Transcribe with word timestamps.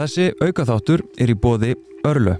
Þessi 0.00 0.30
aukaþáttur 0.40 1.02
er 1.20 1.28
í 1.28 1.34
bóði 1.36 1.74
Örlu. 2.08 2.38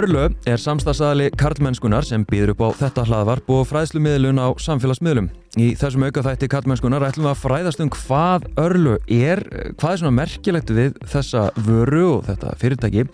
Örlu 0.00 0.30
er 0.48 0.56
samstagsæðali 0.56 1.26
karlmennskunar 1.36 2.06
sem 2.08 2.22
býður 2.24 2.54
upp 2.54 2.62
á 2.64 2.68
þetta 2.78 3.02
hlaðvarp 3.04 3.50
og 3.52 3.66
fræðslumiðlun 3.68 4.38
á 4.40 4.48
samfélagsmiðlum. 4.56 5.26
Í 5.60 5.66
þessum 5.76 6.06
aukaþætti 6.06 6.48
karlmennskunar 6.48 7.04
ætlum 7.04 7.26
við 7.26 7.32
að 7.34 7.40
fræðast 7.42 7.82
um 7.84 7.90
hvað 7.92 8.46
Örlu 8.62 8.94
er, 9.12 9.42
hvað 9.76 9.92
er 9.92 10.00
svona 10.00 10.14
merkilegt 10.16 10.72
við 10.72 10.96
þessa 11.10 11.42
vöru 11.66 12.04
og 12.14 12.22
þetta 12.30 12.52
fyrirtæki 12.62 13.04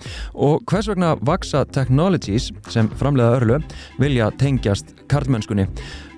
og 0.46 0.62
hvers 0.70 0.90
vegna 0.92 1.16
Vaxa 1.26 1.64
Technologies 1.74 2.52
sem 2.70 2.90
framleiða 3.00 3.40
Örlu 3.40 3.58
vilja 3.98 4.28
tengjast 4.38 4.94
karlmennskunni. 5.10 5.66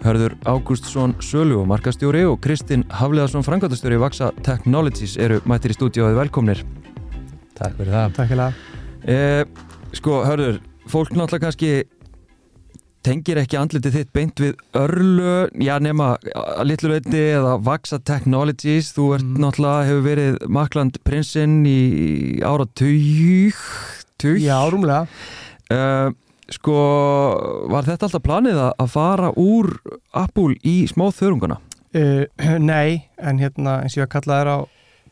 Hörður 0.05 0.37
Ágústsson 0.45 1.17
Sölu 1.25 1.62
og 1.62 1.71
markastjóri 1.71 2.27
og 2.29 2.43
Kristinn 2.45 2.85
Hafleðarsson 2.93 3.47
frangværtastjóri 3.47 4.03
Vaxa 4.05 4.35
Technologies 4.45 5.17
eru 5.17 5.41
mættir 5.48 5.73
í 5.73 5.79
stúdíóið 5.79 6.21
velkomnir. 6.21 6.61
Takk 7.57 7.81
fyrir 7.81 7.97
það. 7.97 8.15
Takk 8.21 8.35
fyrir 8.35 8.45
það. 8.45 9.67
Eh, 9.88 9.97
Sko, 9.97 10.23
hörður, 10.27 10.59
fólk 10.91 11.10
náttúrulega 11.16 11.47
kannski 11.48 11.70
tengir 13.06 13.38
ekki 13.41 13.56
andlitið 13.56 13.95
þitt 13.95 14.11
beint 14.12 14.41
við 14.42 14.55
örlu, 14.77 15.48
já 15.64 15.78
nema 15.80 16.11
að 16.37 16.64
litlu 16.69 16.91
leiti 16.92 17.20
eða 17.38 17.55
Vaxa 17.64 17.98
Technologies 18.05 18.91
þú 18.97 19.06
ert 19.16 19.24
Mm. 19.24 19.38
náttúrulega, 19.45 19.87
hefur 19.88 20.02
verið 20.05 20.48
Makland 20.48 20.98
prinsinn 21.05 21.64
í 21.64 22.41
ára 22.42 22.67
tug, 22.75 23.55
tug 24.19 24.39
Já, 24.39 24.58
rúmlega. 24.70 25.06
uh, 25.70 26.11
Sko, 26.50 27.69
var 27.69 27.83
þetta 27.84 28.08
alltaf 28.08 28.23
planið 28.23 28.73
að- 28.73 28.89
fara 28.89 29.33
úr 29.36 29.78
Apple 30.14 30.55
í 30.64 30.86
smá 30.89 31.11
þörungana? 31.12 31.58
Uh, 31.95 32.25
nei, 32.58 33.08
en 33.19 33.39
hérna 33.39 33.83
eins 33.83 33.97
og 33.97 34.02
ég 34.05 34.06
að 34.08 34.20
kalla 34.20 34.45
þér 34.45 34.48
á 34.48 34.58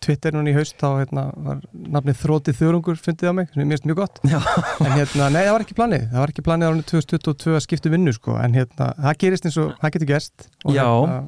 Twitter 0.04 0.34
núna 0.36 0.52
í 0.52 0.56
haust 0.56 0.76
þá 0.80 0.86
hérna, 1.00 1.24
var 1.46 1.60
nafnið 1.96 2.18
Þrótið 2.22 2.58
Þörungur 2.60 2.98
fundið 3.02 3.30
á 3.30 3.34
mig, 3.38 3.50
sem 3.54 3.62
er 3.64 3.68
mjög 3.72 3.86
mjög 3.90 4.00
gott. 4.02 4.20
Já. 4.26 4.40
en 4.86 4.96
hérna, 4.96 5.28
nei, 5.34 5.42
það 5.44 5.52
var 5.56 5.66
ekki 5.66 5.78
planið. 5.78 6.08
Það 6.12 6.22
var 6.22 6.34
ekki 6.34 6.46
planið 6.48 6.70
árið 6.72 6.88
2022 6.92 7.54
að 7.56 7.64
skipta 7.66 7.90
um 7.90 7.96
vinnu 7.96 8.16
sko, 8.16 8.36
en 8.42 8.58
hérna, 8.58 8.90
það 9.06 9.20
gerist 9.24 9.48
eins 9.48 9.60
og 9.62 9.72
það 9.80 9.96
getur 9.96 10.12
gerst. 10.14 10.50
Og 10.64 10.76
Já. 10.76 10.84
hérna, 10.88 11.22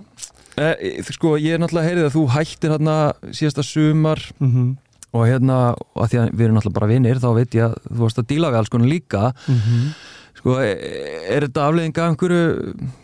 Eh, 0.58 0.98
sko, 1.14 1.36
ég 1.38 1.54
er 1.54 1.60
náttúrulega 1.62 1.86
heyrið 1.86 2.06
að 2.08 2.14
þú 2.16 2.22
hættir 2.34 2.72
hérna 2.74 2.94
síðasta 3.30 3.62
sumar 3.62 4.18
mm 4.42 4.76
og 5.16 5.24
hérna, 5.24 5.72
að 5.96 6.10
því 6.12 6.18
að 6.20 6.26
við 6.36 6.44
erum 6.44 6.56
náttúrulega 6.58 6.76
bara 6.76 6.88
vinnir 6.90 7.20
þá 7.22 7.28
veit 7.32 7.54
ég 7.56 7.64
að 7.64 7.76
þú 7.88 8.00
varst 8.02 8.18
að 8.20 8.26
díla 8.28 8.50
við 8.52 8.58
alls 8.60 8.68
konar 8.74 8.90
líka. 8.90 9.22
Sko, 10.36 10.58
e- 10.60 11.32
er 11.34 11.46
þetta 11.46 11.64
afleiðing 11.64 11.96
af 11.98 12.10
einhverju, 12.12 12.42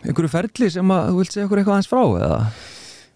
einhverju 0.05 0.31
ferli 0.31 0.69
sem 0.71 0.93
að 0.93 1.09
þú 1.09 1.17
vilt 1.17 1.33
segja 1.33 1.47
okkur 1.47 1.61
eitthvað 1.63 1.75
aðeins 1.75 1.89
frá 1.89 2.03
eða? 2.05 2.37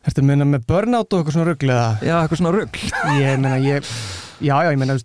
Að 0.08 0.22
minna 0.23 0.47
með 0.47 0.64
burnout 0.69 1.11
og 1.11 1.19
eitthvað 1.19 1.36
svona 1.36 1.50
rugl 1.50 1.73
eða? 1.73 1.89
Já, 2.00 2.16
eitthvað 2.22 2.39
svona 2.39 2.53
rugl. 2.55 2.83
Ég 3.19 3.42
meina, 3.44 3.58
ég, 3.59 3.89
já, 4.39 4.55
já, 4.64 4.69
ég 4.72 4.80
meina, 4.80 4.95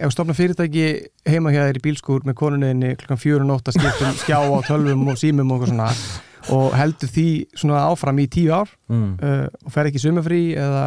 ef 0.00 0.14
stofna 0.14 0.36
fyrirtæki 0.36 0.86
heima 1.28 1.52
hjá 1.52 1.66
þér 1.66 1.80
í 1.80 1.84
bílskúr 1.84 2.26
með 2.26 2.38
konunniðinni 2.40 2.96
klukkan 3.00 3.20
fjör 3.20 3.44
og 3.44 3.50
nótt 3.50 3.68
að 3.68 3.78
skiptum 3.78 4.16
skjá 4.22 4.38
á 4.40 4.58
tölvum 4.66 5.04
og 5.12 5.20
símum 5.20 5.52
og 5.52 5.66
eitthvað 5.66 5.74
svona 5.74 6.56
og 6.56 6.74
heldur 6.74 7.12
því 7.12 7.28
svona 7.54 7.84
áfram 7.86 8.18
í 8.18 8.26
tíu 8.32 8.50
ár 8.56 8.72
mm. 8.90 9.12
uh, 9.20 9.46
og 9.66 9.74
fer 9.74 9.90
ekki 9.90 10.02
sumafrí 10.02 10.42
eða, 10.58 10.86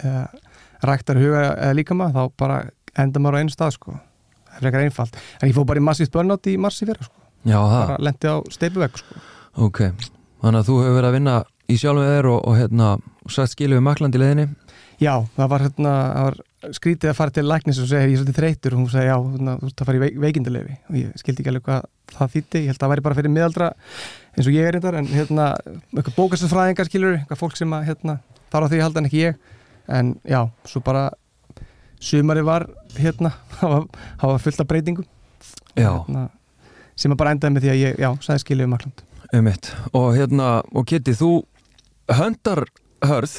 eða 0.00 0.24
ræktar 0.88 1.20
huga 1.20 1.44
eða 1.52 1.78
líkama 1.78 2.10
þá 2.16 2.20
bara 2.40 2.60
enda 2.98 3.22
maður 3.22 3.38
á 3.38 3.40
einu 3.44 3.54
stað 3.54 3.74
sko. 3.76 3.98
Það 4.48 4.60
er 4.64 4.70
ekki 4.72 4.86
einfalt, 4.88 5.18
en 5.38 5.50
ég 5.50 5.54
fóð 5.54 5.68
bara 5.70 5.82
í 5.82 5.86
massíft 5.86 6.14
burnout 6.14 6.50
í 6.50 6.56
mars 6.58 6.80
í 6.82 6.88
fyrra 6.88 7.06
sko, 7.06 7.26
Já, 7.44 7.58
það, 7.60 7.82
bara 7.84 7.98
lendi 8.08 8.32
á 8.32 8.36
steipuvegg 8.56 9.02
sko. 9.04 9.26
Ok 9.68 9.82
Þannig 10.38 10.60
að 10.60 10.68
þú 10.68 10.80
hefur 10.82 10.96
verið 10.98 11.08
að 11.08 11.16
vinna 11.18 11.36
í 11.68 11.76
sjálfum 11.78 12.08
þér 12.08 12.30
og, 12.30 12.40
og 12.48 12.58
hérna, 12.58 12.88
sagt 13.28 13.54
skilu 13.54 13.78
við 13.78 13.86
makland 13.88 14.16
í 14.16 14.22
leiðinni? 14.22 14.48
Já, 14.98 15.12
það 15.36 15.50
var, 15.52 15.64
hérna, 15.66 15.90
það 16.10 16.24
var 16.26 16.38
skrítið 16.74 17.10
að 17.10 17.18
fara 17.18 17.34
til 17.34 17.44
læknis 17.46 17.78
og 17.78 17.86
segja 17.90 18.06
ég 18.06 18.14
er 18.14 18.20
svolítið 18.22 18.38
þreytur 18.38 18.74
og 18.74 18.80
hún 18.80 18.88
segja 18.90 19.12
já, 19.12 19.18
hérna, 19.34 19.54
þú 19.60 19.68
ert 19.68 19.82
að 19.82 19.88
fara 19.88 19.98
í 19.98 20.02
veik 20.02 20.16
veikindilefi 20.24 20.74
og 20.88 20.96
ég 20.98 21.20
skildi 21.20 21.44
ekki 21.44 21.52
alveg 21.52 21.66
hvað 21.68 21.84
það 22.14 22.32
þýtti, 22.34 22.62
ég 22.64 22.72
held 22.72 22.78
að 22.78 22.82
það 22.82 22.92
væri 22.94 23.04
bara 23.06 23.18
fyrir 23.18 23.34
miðaldra 23.34 23.68
eins 24.34 24.48
og 24.48 24.56
ég 24.56 24.66
er 24.66 24.74
reyndar 24.74 24.98
en 24.98 25.10
hérna, 25.12 25.46
eitthvað 25.92 26.16
bókastafræðingar 26.18 26.90
skilur, 26.90 27.14
eitthvað 27.20 27.42
fólk 27.44 27.58
sem 27.60 27.76
að 27.78 27.86
hérna, 27.92 28.18
þarf 28.50 28.66
á 28.66 28.70
því 28.72 28.80
að 28.80 28.86
halda 28.88 29.02
en 29.02 29.10
ekki 29.10 29.22
ég. 29.22 29.38
En 29.98 30.12
já, 30.26 30.40
svo 30.68 30.82
bara 30.84 31.04
sumari 32.02 32.42
var 32.46 32.66
hérna, 32.98 33.34
hafa, 33.62 34.38
fullt 34.42 34.64
af 34.64 34.70
breytingum. 34.70 35.06
Hérna, 35.78 36.28
sem 36.98 37.14
að 37.14 37.22
bara 37.22 37.36
endaði 37.36 37.54
með 37.54 37.66
því 37.66 37.74
að 37.74 37.84
ég, 37.84 38.00
já, 38.02 38.10
sagði 38.26 38.44
skilju 38.46 38.66
um 38.66 38.74
Makland 38.74 39.07
um 39.34 39.44
mitt 39.44 39.70
Og 39.92 40.12
hérna, 40.16 40.62
og 40.72 40.86
Kitty, 40.88 41.14
þú 41.16 41.32
höndar 42.08 42.64
hörð. 43.04 43.34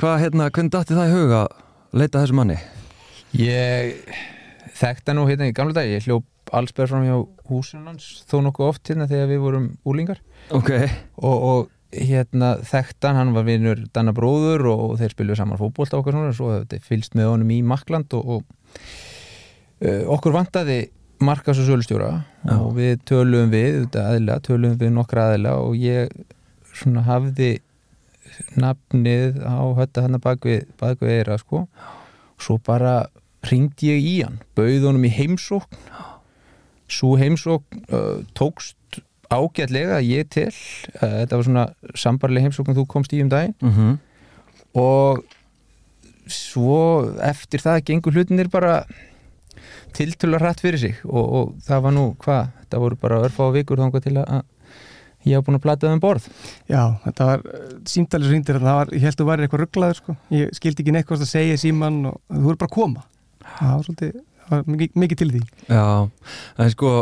Hvað, 0.00 0.18
hérna, 0.24 0.50
hvernig 0.52 0.72
dætti 0.74 0.96
það 0.96 1.08
í 1.08 1.14
huga 1.16 1.40
að 1.44 2.00
leita 2.00 2.22
þessu 2.22 2.36
manni? 2.38 2.58
Ég 3.36 3.98
þekkta 4.80 5.14
nú 5.16 5.26
hérna 5.28 5.48
í 5.50 5.54
gamla 5.56 5.76
dag, 5.76 5.88
ég 5.90 6.06
hljóp 6.06 6.26
allsberð 6.56 6.94
fram 6.94 7.04
hjá 7.06 7.16
húsinu 7.50 7.86
hans 7.86 8.24
þó 8.30 8.40
nokkuð 8.46 8.70
oft 8.70 8.90
hérna 8.90 9.08
þegar 9.10 9.28
við 9.30 9.42
vorum 9.44 9.66
úlingar 9.86 10.20
Ok, 10.56 10.70
og, 11.20 11.36
og 11.50 11.68
hérna 11.94 12.54
þekktan, 12.66 13.18
hann 13.18 13.34
var 13.36 13.46
vinur 13.46 13.84
Danna 13.94 14.14
bróður 14.16 14.66
og, 14.72 14.82
og 14.88 14.96
þeir 15.00 15.14
spiluðu 15.14 15.40
saman 15.40 15.60
fótbolta 15.60 15.98
og 15.98 16.04
okkar 16.04 16.16
svona, 16.16 16.34
svo 16.36 16.52
þetta 16.56 16.80
fylgst 16.86 17.16
með 17.18 17.30
honum 17.32 17.52
í 17.54 17.60
Makland 17.66 18.16
og, 18.18 18.34
og 18.36 18.72
uh, 19.84 20.02
okkur 20.16 20.36
vantaði 20.38 20.80
markas 21.20 21.60
og 21.60 21.68
sölustjóra 21.68 22.10
Já. 22.44 22.54
og 22.56 22.74
við 22.78 23.00
töluðum 23.08 23.52
við, 23.52 23.80
aðila, 24.00 24.38
töluðum 24.44 24.78
við 24.80 24.92
nokkra 24.96 25.30
aðila 25.30 25.56
og 25.60 25.76
ég 25.78 26.12
svona 26.72 27.04
hafði 27.06 27.58
nafnið 28.60 29.40
á 29.44 29.60
hötta 29.76 30.04
hann 30.06 30.20
bak 30.22 30.46
við, 30.46 30.64
bak 30.80 31.02
við 31.02 31.20
eira 31.20 31.38
sko. 31.40 31.66
Og 32.36 32.44
svo 32.44 32.58
bara 32.64 32.94
ringdi 33.50 33.90
ég 33.90 34.06
í 34.06 34.14
hann 34.24 34.40
bauð 34.58 34.88
honum 34.88 35.06
í 35.08 35.12
heimsókn. 35.12 35.80
Svo 36.90 37.14
heimsókn 37.20 37.84
uh, 37.92 38.22
tókst 38.36 38.76
ágætlega 39.30 40.00
ég 40.02 40.30
til 40.32 40.48
uh, 40.50 41.20
þetta 41.22 41.36
var 41.36 41.46
svona 41.46 41.66
sambarlega 41.94 42.48
heimsókn 42.48 42.78
þú 42.78 42.86
komst 42.90 43.14
í 43.14 43.22
um 43.24 43.30
daginn. 43.32 43.56
Mhm. 43.60 44.00
Og 44.80 45.24
svo 46.30 47.10
eftir 47.26 47.62
það 47.62 47.84
gengur 47.88 48.14
hlutinir 48.14 48.50
bara 48.52 48.84
tiltölu 49.96 50.40
rætt 50.40 50.62
fyrir 50.62 50.80
sig 50.82 50.96
og, 51.04 51.20
og 51.24 51.52
það 51.66 51.84
var 51.86 51.94
nú 51.96 52.06
hvað, 52.22 52.48
þetta 52.62 52.80
voru 52.84 52.98
bara 53.00 53.20
örfá 53.26 53.50
vikur 53.54 53.82
þangað 53.82 54.06
til 54.06 54.16
að 54.22 54.42
ég 55.28 55.36
hef 55.36 55.44
búin 55.44 55.58
að 55.58 55.64
plata 55.66 55.86
það 55.86 55.96
um 55.98 56.02
borð. 56.02 56.26
Já, 56.70 56.82
þetta 57.04 57.28
var 57.28 57.46
símtælis 57.92 58.32
rindir 58.32 58.60
það 58.60 58.78
var, 58.78 58.92
ég 58.96 59.04
held 59.04 59.14
að 59.14 59.22
þú 59.22 59.28
væri 59.28 59.46
eitthvað 59.46 59.62
rugglaður 59.64 59.98
sko. 60.00 60.16
ég 60.32 60.52
skildi 60.56 60.84
ekki 60.84 60.94
neitt 60.96 61.08
hvað 61.08 61.24
það 61.24 61.32
segja 61.34 61.60
síman 61.60 62.02
og 62.08 62.20
þú 62.30 62.42
voru 62.46 62.60
bara 62.62 62.70
að 62.70 62.76
koma. 62.76 63.06
Það 63.50 63.72
var 63.74 63.86
svolítið, 63.88 64.14
það 64.46 64.54
var 64.54 64.70
mikið, 64.74 65.00
mikið 65.04 65.20
til 65.20 65.30
því. 65.34 65.42
Já, 65.68 65.84
en 66.64 66.72
sko 66.72 66.94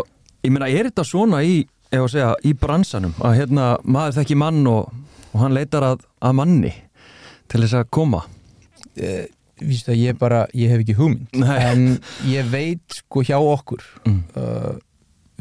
ég 0.42 0.54
meina, 0.54 0.70
er 0.70 0.90
þetta 0.90 1.06
svona 1.06 1.44
í 1.46 1.60
ef 1.88 2.02
að 2.02 2.10
segja, 2.16 2.32
í 2.44 2.54
bransanum? 2.58 3.14
Að 3.24 3.38
hérna 3.40 3.70
maður 3.84 4.18
þekki 4.18 4.38
mann 4.42 4.60
og, 4.70 4.92
og 5.32 5.40
hann 5.44 5.56
leitar 5.56 5.86
að, 5.86 6.04
að 6.20 6.36
manni 6.40 6.74
til 7.48 7.62
þess 7.64 7.78
að 7.80 7.90
koma? 7.94 8.24
Eh, 8.98 9.26
vístu 9.64 9.92
að 9.94 10.02
ég 10.02 10.18
bara, 10.20 10.44
ég 10.56 10.72
hef 10.72 10.84
ekki 10.84 10.96
hugmynd 10.98 11.38
Nei. 11.38 11.56
en 11.70 11.86
ég 12.28 12.48
veit 12.52 13.00
sko 13.00 13.24
hjá 13.26 13.38
okkur 13.38 13.82
mm. 14.04 14.20
uh, 14.38 14.76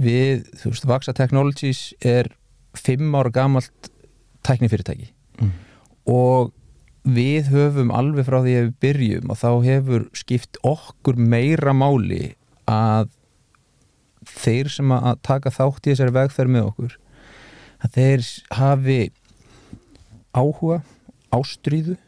við, 0.01 0.47
þú 0.61 0.73
veist, 0.73 0.87
Vaxa 0.89 1.13
Technologies 1.17 1.83
er 2.05 2.31
fimm 2.77 3.15
ára 3.17 3.33
gamalt 3.33 3.91
tæknifyrirtæki 4.47 5.13
Mm. 5.37 5.51
og 6.09 6.53
við 7.05 7.51
höfum 7.53 7.91
alveg 7.93 8.25
frá 8.25 8.39
því 8.41 8.53
að 8.57 8.63
við 8.63 8.71
byrjum 8.81 9.29
og 9.29 9.37
þá 9.37 9.49
hefur 9.67 10.05
skipt 10.17 10.57
okkur 10.65 11.19
meira 11.21 11.75
máli 11.77 12.31
að 12.65 13.11
þeir 14.27 14.71
sem 14.73 14.91
að 14.95 15.21
taka 15.21 15.53
þátt 15.53 15.85
í 15.85 15.93
þessari 15.93 16.15
vegferð 16.17 16.55
með 16.55 16.71
okkur 16.71 16.97
að 17.85 17.93
þeir 17.99 18.25
hafi 18.57 18.97
áhuga, 20.33 20.81
ástríðu 21.37 21.99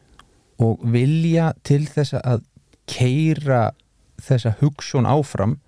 og 0.60 0.80
vilja 0.92 1.52
til 1.64 1.82
þess 1.88 2.14
að 2.20 2.42
keira 2.90 3.70
þessa 4.20 4.54
hugsun 4.60 5.06
áfram 5.08 5.58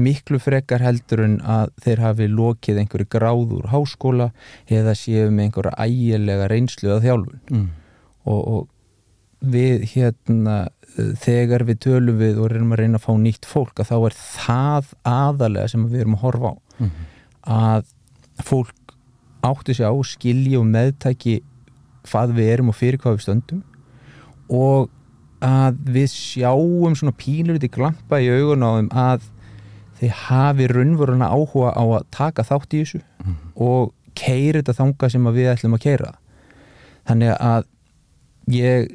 miklu 0.00 0.38
frekar 0.40 0.80
heldur 0.84 1.24
en 1.24 1.38
að 1.42 1.72
þeir 1.84 2.02
hafi 2.04 2.28
lokið 2.30 2.78
einhverju 2.84 3.08
gráður 3.10 3.66
háskóla 3.72 4.28
eða 4.70 4.94
séu 4.96 5.30
með 5.34 5.48
einhverja 5.48 5.72
ægilega 5.86 6.46
reynslu 6.52 6.92
að 6.94 7.06
þjálfun 7.08 7.40
Mm. 7.50 7.66
og, 8.24 8.40
og 8.54 8.68
við 9.40 9.84
hérna 9.94 10.58
þegar 11.24 11.64
við 11.64 11.78
tölum 11.86 12.18
við 12.20 12.38
og 12.42 12.50
reynum 12.52 12.72
að 12.76 12.80
reyna 12.82 12.98
að 13.00 13.04
fá 13.08 13.12
nýtt 13.18 13.46
fólk 13.48 13.80
að 13.82 13.90
þá 13.90 13.96
er 14.10 14.16
það 14.20 14.92
aðalega 15.10 15.68
sem 15.72 15.84
við 15.90 16.00
erum 16.04 16.16
að 16.18 16.24
horfa 16.26 16.52
á 16.52 16.56
Mm. 16.80 16.90
að 17.44 17.84
fólk 18.44 18.94
átti 19.44 19.74
sig 19.74 19.84
á 19.88 19.92
skilji 20.04 20.56
og 20.60 20.64
meðtæki 20.70 21.40
hvað 22.08 22.32
við 22.38 22.48
erum 22.54 22.70
og 22.72 22.76
fyrir 22.78 23.00
hvað 23.02 23.18
við 23.18 23.24
stöndum 23.26 23.62
og 24.50 24.90
að 25.40 25.78
við 25.94 26.10
sjáum 26.12 26.96
svona 26.98 27.16
pínluriti 27.16 27.70
glampa 27.72 28.20
í 28.20 28.28
augun 28.28 28.66
á 28.66 28.70
þeim 28.76 28.90
að 28.92 29.28
þeir 30.00 30.16
hafi 30.26 30.68
raunveruna 30.68 31.30
áhuga 31.32 31.72
á 31.76 31.84
að 31.84 32.06
taka 32.12 32.44
þátt 32.44 32.76
í 32.76 32.82
þessu 32.82 33.00
og 33.56 33.92
keiri 34.16 34.60
þetta 34.60 34.76
þanga 34.80 35.10
sem 35.12 35.28
að 35.28 35.38
við 35.38 35.52
ætlum 35.54 35.76
að 35.76 35.84
keira 35.86 36.14
þannig 37.08 37.34
að 37.36 37.68
ég 38.50 38.90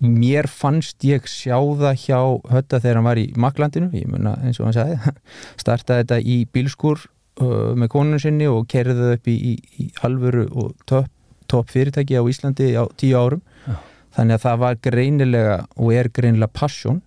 mér 0.00 0.48
fannst 0.48 1.04
ég 1.04 1.26
sjá 1.28 1.58
það 1.58 2.02
hjá 2.04 2.20
hötta 2.50 2.80
þegar 2.80 3.00
hann 3.00 3.08
var 3.10 3.20
í 3.20 3.26
Maklandinu, 3.36 3.90
ég 3.92 4.08
munna 4.08 4.38
eins 4.40 4.60
og 4.60 4.70
hann 4.70 4.76
sagði 4.78 5.14
startaði 5.62 6.04
þetta 6.04 6.20
í 6.24 6.36
bílskur 6.54 7.02
uh, 7.42 7.72
með 7.76 7.92
konunum 7.92 8.22
sinni 8.22 8.48
og 8.48 8.68
kerði 8.70 8.96
það 8.96 9.16
upp 9.18 9.30
í, 9.30 9.36
í, 9.36 9.54
í 9.84 9.88
alvöru 10.06 10.46
og 10.54 10.76
topp 10.88 11.10
top 11.50 11.70
fyrirtæki 11.70 12.14
á 12.14 12.22
Íslandi 12.22 12.74
á 12.78 12.86
tíu 12.94 13.18
árum. 13.18 13.42
Já. 13.66 13.74
Þannig 14.16 14.36
að 14.36 14.44
það 14.46 14.60
var 14.64 14.82
greinilega 14.86 15.56
og 15.76 15.94
er 15.94 16.10
greinilega 16.14 16.52
passion 16.54 17.00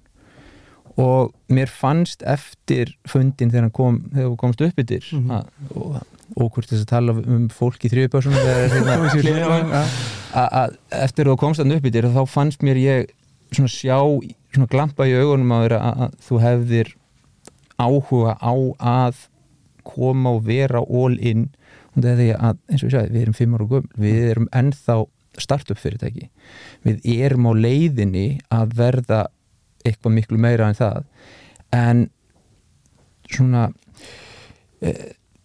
og 1.00 1.34
mér 1.50 1.72
fannst 1.74 2.22
eftir 2.30 2.94
fundin 3.10 3.50
þegar 3.50 3.68
hann 3.68 3.74
kom 3.74 4.00
þegar 4.14 4.36
komst 4.44 4.62
upp 4.62 4.80
yfir 4.84 5.08
mm. 5.12 5.30
-hmm. 5.30 5.44
og, 5.76 5.98
og 6.38 6.52
hvort 6.54 6.70
þess 6.70 6.86
að 6.86 6.92
tala 6.92 7.16
um 7.18 7.50
fólk 7.50 7.86
í 7.86 7.90
hérna, 9.34 9.84
að 10.34 10.78
eftir 10.92 11.28
þú 11.28 11.38
komst 11.38 11.64
hann 11.64 11.74
upp 11.74 11.86
yfir 11.86 12.10
þá 12.14 12.24
fannst 12.30 12.62
mér 12.62 12.78
ég 12.78 13.10
svona 13.52 13.70
sjá 13.70 13.98
svona 14.54 14.70
glampa 14.70 15.08
í 15.10 15.16
augunum 15.18 15.52
að, 15.52 15.74
að 15.74 16.14
þú 16.22 16.40
hefðir 16.44 16.96
áhuga 17.78 18.38
á 18.38 18.54
að 18.78 19.28
koma 19.84 20.38
og 20.38 20.46
vera 20.46 20.80
all 20.80 21.18
in 21.20 21.50
og 21.94 22.02
það 22.02 22.12
er 22.12 22.20
því 22.20 22.30
að 22.34 22.58
eins 22.70 22.84
og 22.84 22.88
ég 22.88 22.94
sagði, 22.94 23.14
við 23.14 23.22
erum 23.22 23.38
fimm 23.38 23.56
ára 23.56 23.68
gömul, 23.70 23.90
við 23.98 24.30
erum 24.32 24.48
ennþá 24.54 24.96
startup 25.42 25.80
fyrirtæki 25.80 26.30
við 26.86 27.08
erum 27.26 27.50
á 27.50 27.54
leiðinni 27.58 28.28
að 28.54 28.76
verða 28.78 29.24
eitthvað 29.84 30.16
miklu 30.18 30.40
meira 30.40 30.70
en 30.70 30.78
það. 30.78 31.04
En 31.74 32.04
svona 33.32 33.68
e, 34.84 34.94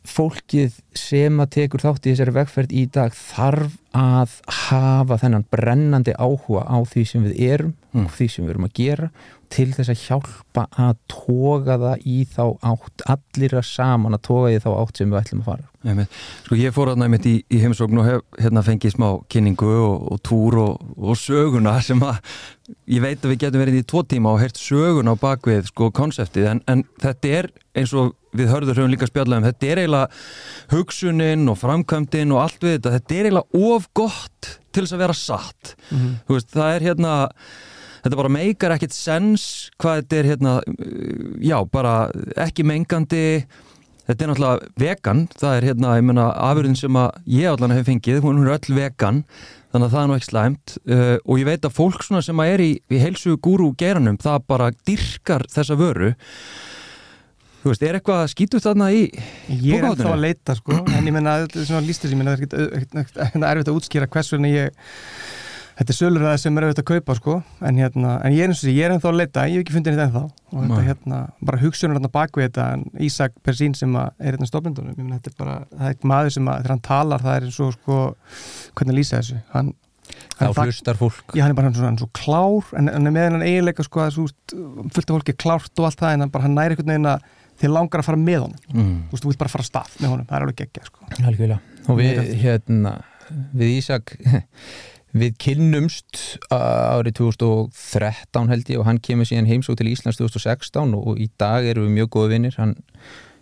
fólkið 0.09 0.79
sem 0.97 1.41
að 1.43 1.53
tekur 1.57 1.85
þátt 1.85 2.07
í 2.07 2.13
þessari 2.13 2.37
vegferð 2.39 2.75
í 2.77 2.85
dag 2.95 3.17
þarf 3.17 3.77
að 3.97 4.39
hafa 4.69 5.19
þennan 5.23 5.47
brennandi 5.53 6.15
áhuga 6.17 6.65
á 6.65 6.79
því 6.89 7.05
sem 7.09 7.27
við 7.29 7.43
erum 7.49 7.75
Mm. 7.95 8.05
því 8.13 8.27
sem 8.29 8.45
við 8.45 8.51
erum 8.53 8.67
að 8.69 8.73
gera 8.77 9.07
til 9.49 9.71
þess 9.73 9.89
að 9.89 10.01
hjálpa 10.05 10.67
að 10.77 10.97
toga 11.09 11.79
það 11.81 12.03
í 12.05 12.17
þá 12.29 12.43
átt 12.69 13.05
allir 13.15 13.55
að 13.57 13.65
saman 13.65 14.13
að 14.19 14.23
toga 14.29 14.51
í 14.53 14.59
þá 14.61 14.67
átt 14.77 14.99
sem 15.01 15.09
við 15.15 15.21
ætlum 15.23 15.41
að 15.41 15.47
fara 15.49 15.69
Einmitt. 15.89 16.11
Sko 16.45 16.59
ég 16.59 16.75
fór 16.77 16.91
aðnæmitt 16.93 17.27
í, 17.31 17.33
í 17.49 17.61
heimsókn 17.63 18.01
og 18.03 18.05
hef 18.11 18.43
hérna 18.43 18.61
fengið 18.67 18.93
smá 18.97 19.07
kynningu 19.33 19.71
og, 19.73 20.05
og 20.13 20.21
túr 20.27 20.59
og, 20.61 20.83
og 20.99 21.17
söguna 21.17 21.79
sem 21.87 22.03
að 22.05 22.19
ég 22.93 23.01
veit 23.07 23.25
að 23.25 23.33
við 23.33 23.41
getum 23.47 23.63
verið 23.63 23.79
í 23.81 23.87
tvo 23.89 24.03
tíma 24.11 24.35
og 24.35 24.43
heyrt 24.43 24.61
söguna 24.61 25.15
á 25.17 25.23
bakvið 25.23 25.71
sko 25.71 25.89
konseptið 25.97 26.51
en, 26.53 26.61
en 26.69 26.85
þetta 27.01 27.33
er 27.41 27.49
eins 27.79 27.95
og 27.97 28.13
við 28.37 28.51
hörður 28.53 28.83
höfum 28.83 28.93
líka 28.93 29.09
spjallað 29.09 29.41
um 29.41 29.49
þetta 29.49 29.71
er 29.73 29.81
eiginlega 29.87 30.75
hugsunin 30.75 31.49
og 31.49 31.57
framkvæmdin 31.63 32.35
og 32.37 32.43
allt 32.45 32.61
við 32.67 32.77
þetta, 32.77 32.93
þetta 32.99 33.17
er 33.23 33.31
eiginlega 33.31 33.65
of 33.73 33.89
gott 33.97 34.53
til 34.75 34.85
þess 34.85 34.99
að 34.99 35.03
vera 35.07 35.17
satt 35.17 35.75
Mhm. 35.89 36.13
þú 36.29 36.37
veist, 36.37 36.53
það 36.53 36.75
er 36.77 36.87
hérna 36.91 37.15
þetta 38.09 38.21
bara 38.25 38.33
meikar 38.35 38.75
ekkit 38.75 38.97
sens 38.97 39.47
hvað 39.79 40.01
þetta 40.03 40.19
er 40.23 40.29
hérna 40.33 40.57
já, 41.45 41.59
bara 41.71 41.95
ekki 42.49 42.65
mengandi. 42.67 43.25
Þetta 44.09 44.25
er 44.25 44.31
náttúrulega 44.31 44.69
vegan. 44.81 45.19
Það 45.37 45.55
er 45.59 45.65
hérna, 45.69 45.91
ég 45.99 46.05
menna, 46.09 46.31
afurðin 46.49 46.79
sem 46.81 46.97
að 46.97 47.11
ég 47.29 47.51
allan 47.51 47.75
hef 47.77 47.85
fengið, 47.91 48.23
hún 48.25 48.39
er 48.41 48.55
öll 48.55 48.77
vegan. 48.79 49.19
Þannig 49.69 49.85
að 49.85 49.93
það 49.93 50.01
er 50.01 50.09
nú 50.09 50.15
ekki 50.17 50.29
slæmt. 50.31 50.75
Uh, 50.89 51.17
og 51.29 51.43
ég 51.43 51.45
veit 51.51 51.67
að 51.69 51.75
fólk 51.77 52.07
svona 52.07 52.23
sem 52.25 52.41
að 52.41 52.53
er 52.55 52.63
í, 52.65 52.71
í 52.89 53.01
heilsu 53.03 53.35
gúru 53.45 53.67
geranum, 53.77 54.17
það 54.17 54.47
bara 54.49 54.71
dyrkar 54.89 55.45
þessa 55.53 55.77
vöru. 55.77 56.15
Þú 57.59 57.73
veist, 57.75 57.85
er 57.85 57.99
eitthvað 57.99 58.23
skítuð 58.33 58.65
þarna 58.65 58.89
í 58.95 59.03
Ég 59.51 59.77
er 59.83 59.89
ennþá 59.91 60.13
að 60.15 60.25
leita 60.25 60.55
sko. 60.57 60.79
En 60.79 61.05
ég 61.05 61.13
menna, 61.13 61.37
þetta 61.45 61.61
er 61.61 61.69
svona 61.69 61.85
lístur 61.85 62.09
sem 62.09 62.17
ég 62.17 62.23
menna 62.23 62.33
það 62.33 62.39
er 62.39 62.47
ekkert- 62.47 62.79
ekkert 62.79 62.99
ekkert- 63.03 63.23
ekkert 63.27 63.47
erfitt 63.51 63.69
að 63.75 63.81
útskýra 63.83 64.09
hvers 64.15 64.33
vegna 64.33 64.53
ég 64.55 64.89
þetta 65.79 65.93
er 65.93 65.97
sölur 65.97 66.27
sem 66.43 66.59
er 66.59 66.67
erfitt 66.67 66.83
að 66.83 66.89
kaupa 66.91 67.17
sko. 67.19 67.39
En, 67.63 67.79
hérna, 67.79 68.19
en 68.27 68.35
ég 68.35 68.45
er 68.45 68.53
eins 68.53 68.61
og 68.63 68.67
sé, 68.67 68.75
ég 68.75 68.87
er 68.89 68.95
ennþá 68.95 69.11
að 69.13 69.19
leita. 69.21 69.47
Ég 69.49 69.61
hef 69.61 69.65
ekki 69.65 69.77
fundið 69.77 69.97
þetta 69.97 70.07
ennþá. 70.09 70.23
Og 70.49 70.63
þetta 70.63 70.79
Nei. 70.79 70.87
hérna, 70.89 71.19
bara 71.51 71.61
hugsunur 71.63 71.99
hérna 71.99 72.13
bak 72.13 72.39
við 72.39 72.49
þetta 72.49 72.69
en 72.75 72.87
Ísak 73.09 73.37
Persín 73.47 73.77
sem 73.79 73.99
að 73.99 74.09
er 74.19 74.35
hérna 74.37 74.49
stofnendunum 74.51 74.95
ég 74.95 75.03
menna 75.03 75.19
þetta 75.21 75.31
er 75.33 75.37
bara, 75.43 75.59
það 75.75 75.93
er 75.93 76.09
maður 76.13 76.35
sem 76.35 76.49
að 76.49 76.63
þegar 76.63 76.75
hann 76.75 76.87
talar 76.89 77.27
það 77.27 77.37
er 77.37 77.47
eins 77.49 77.61
og 77.63 77.77
sko 77.77 77.99
hvernig 78.79 78.95
að 78.95 78.99
lýsa 78.99 79.21
þessu? 79.21 79.41
Hann, 79.53 79.73
þá 80.39 80.63
hlustar 80.65 80.99
fólk. 80.99 81.35
Já, 81.37 81.45
hann 81.45 81.53
er 81.53 81.59
bara 81.61 81.71
hann 81.71 81.77
svo, 81.79 81.87
hann 81.87 81.99
er 82.01 82.05
svo 82.05 82.11
klár 82.17 82.73
en 82.81 82.93
er 82.95 83.15
með 83.15 83.29
hann 83.29 83.47
eiginleika 83.47 83.87
sko 83.87 84.03
að 84.07 84.23
af 84.25 85.13
fólki 85.13 85.35
er 85.37 85.41
klárt 85.45 85.75
og 85.79 85.91
allt 85.91 86.01
það 86.01 86.17
en 86.17 86.27
hann, 86.27 86.33
bara, 86.35 86.49
hann 86.49 86.57
næri 86.59 86.75
einhvern 86.75 86.95
veginn 86.95 87.13
að 87.13 87.29
þið 87.59 87.75
langar 87.75 88.03
að 88.03 88.09
fara 88.09 88.23
með 88.23 88.45
honum. 88.47 88.59
Mm. 88.73 88.99
þú 89.11 89.15
veist, 89.15 89.25
þú 89.25 89.33
vilt 89.33 89.41
bara 89.43 89.53
fara 89.53 89.67
af 89.67 89.69
stað 89.69 89.97
með 89.99 90.13
honum, 90.15 90.27
það 90.29 90.37
er 90.39 90.47
alveg 90.47 90.61
geggja 90.63 90.89
sko. 90.89 91.09
Og 91.89 91.99
við 91.99 92.21
hérna 92.39 92.93
við 93.59 93.75
Ísak 93.79 94.15
við 95.17 95.37
kynnumst 95.41 96.39
árið 96.53 97.15
2013 97.23 98.51
held 98.53 98.69
ég 98.73 98.81
og 98.83 98.89
hann 98.89 99.01
kemur 99.01 99.29
síðan 99.29 99.49
heimsók 99.49 99.79
til 99.81 99.89
Íslands 99.93 100.19
2016 100.21 100.93
og, 100.95 101.07
og 101.15 101.23
í 101.23 101.31
dag 101.41 101.65
erum 101.69 101.89
við 101.89 101.97
mjög 102.01 102.11
góði 102.17 102.35
vinnir 102.35 102.59
hann 102.61 102.75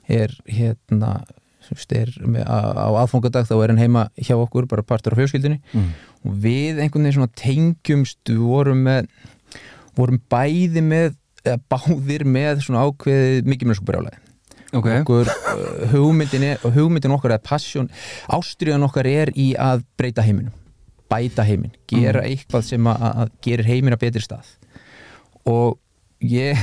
er 0.06 0.34
hérna 0.46 1.24
er 1.90 2.12
með, 2.22 2.44
á, 2.46 2.58
á 2.78 2.88
aðfangadag 3.02 3.48
þá 3.48 3.54
er 3.58 3.72
hann 3.72 3.80
heima 3.82 4.04
hjá 4.14 4.36
okkur 4.38 4.68
bara 4.70 4.84
partur 4.86 5.16
af 5.16 5.18
fjölskyldinni 5.18 5.58
Mm. 5.74 5.88
og 6.22 6.36
við 6.44 6.78
einhvern 6.78 7.08
veginn 7.08 7.16
svona 7.18 7.32
tengjumst 7.34 8.20
við 8.30 8.44
vorum 8.46 8.84
með 8.86 9.08
vorum 9.98 10.20
bæði 10.30 10.84
með 10.86 11.16
eða 11.46 11.58
báðir 11.72 12.24
með 12.28 12.62
svona 12.66 12.84
ákveðið 12.86 13.50
mikið 13.50 13.70
með 13.70 13.78
sko 13.80 13.88
brjálæði 13.90 14.22
ok, 14.76 14.88
okkur 15.00 15.32
hugmyndin, 15.92 16.46
er, 16.52 16.62
hugmyndin 16.76 17.14
okkar 17.16 17.34
er 17.36 17.42
passion, 17.42 17.90
ástriðan 18.30 18.86
okkar 18.86 19.06
er 19.10 19.34
í 19.34 19.52
að 19.58 19.82
breyta 19.98 20.22
heiminum 20.26 20.54
bæta 21.10 21.44
heiminn, 21.46 21.74
gera 21.90 22.24
eitthvað 22.26 22.64
sem 22.70 22.88
að, 22.90 23.04
að 23.24 23.34
gerir 23.46 23.70
heiminn 23.70 23.96
að 23.96 24.04
betri 24.06 24.24
stað. 24.24 24.54
Og 25.46 25.76
ég, 26.24 26.58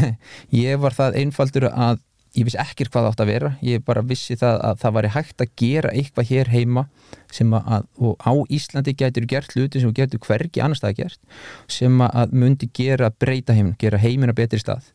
ég 0.65 0.81
var 0.81 0.95
það 0.95 1.21
einfaldur 1.21 1.69
að 1.71 2.01
ég 2.33 2.47
vissi 2.47 2.57
ekkert 2.57 2.93
hvað 2.93 3.11
átt 3.11 3.21
að 3.21 3.29
vera. 3.29 3.51
Ég 3.65 3.83
bara 3.85 4.03
vissi 4.05 4.35
það 4.39 4.61
að 4.69 4.79
það 4.81 4.95
væri 4.97 5.11
hægt 5.13 5.43
að 5.43 5.51
gera 5.61 5.91
eitthvað 5.93 6.29
hér 6.31 6.49
heima 6.53 6.85
sem 7.33 7.53
að, 7.57 7.85
og 8.01 8.15
á 8.25 8.33
Íslandi 8.57 8.95
getur 8.97 9.27
gert 9.29 9.53
hluti 9.53 9.81
sem 9.81 9.93
getur 9.95 10.21
hvergi 10.23 10.63
annars 10.63 10.81
það 10.83 10.97
gert 11.03 11.37
sem 11.71 12.01
að 12.05 12.33
mundi 12.33 12.69
gera 12.73 13.11
breyta 13.13 13.55
heiminn, 13.55 13.77
gera 13.81 14.01
heiminn 14.01 14.33
að 14.33 14.41
betri 14.41 14.61
stað. 14.61 14.89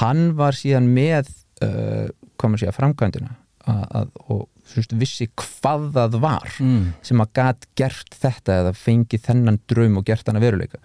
Hann 0.00 0.32
var 0.40 0.56
síðan 0.56 0.88
með 0.94 1.28
uh, 1.64 2.08
segja, 2.56 2.72
framkvæmdina 2.72 3.34
að, 3.68 3.84
að, 4.00 4.14
og 4.32 4.46
svist, 4.70 4.94
vissi 4.98 5.28
hvað 5.38 5.88
það 5.96 6.18
var 6.22 6.58
mm. 6.62 6.82
sem 7.06 7.22
að 7.22 7.32
gat 7.40 7.66
gert 7.78 8.20
þetta 8.22 8.60
eða 8.64 8.74
fengið 8.78 9.24
þennan 9.28 9.60
draum 9.70 9.98
og 10.00 10.06
gert 10.08 10.28
hann 10.30 10.40
að 10.40 10.46
veruleika. 10.48 10.82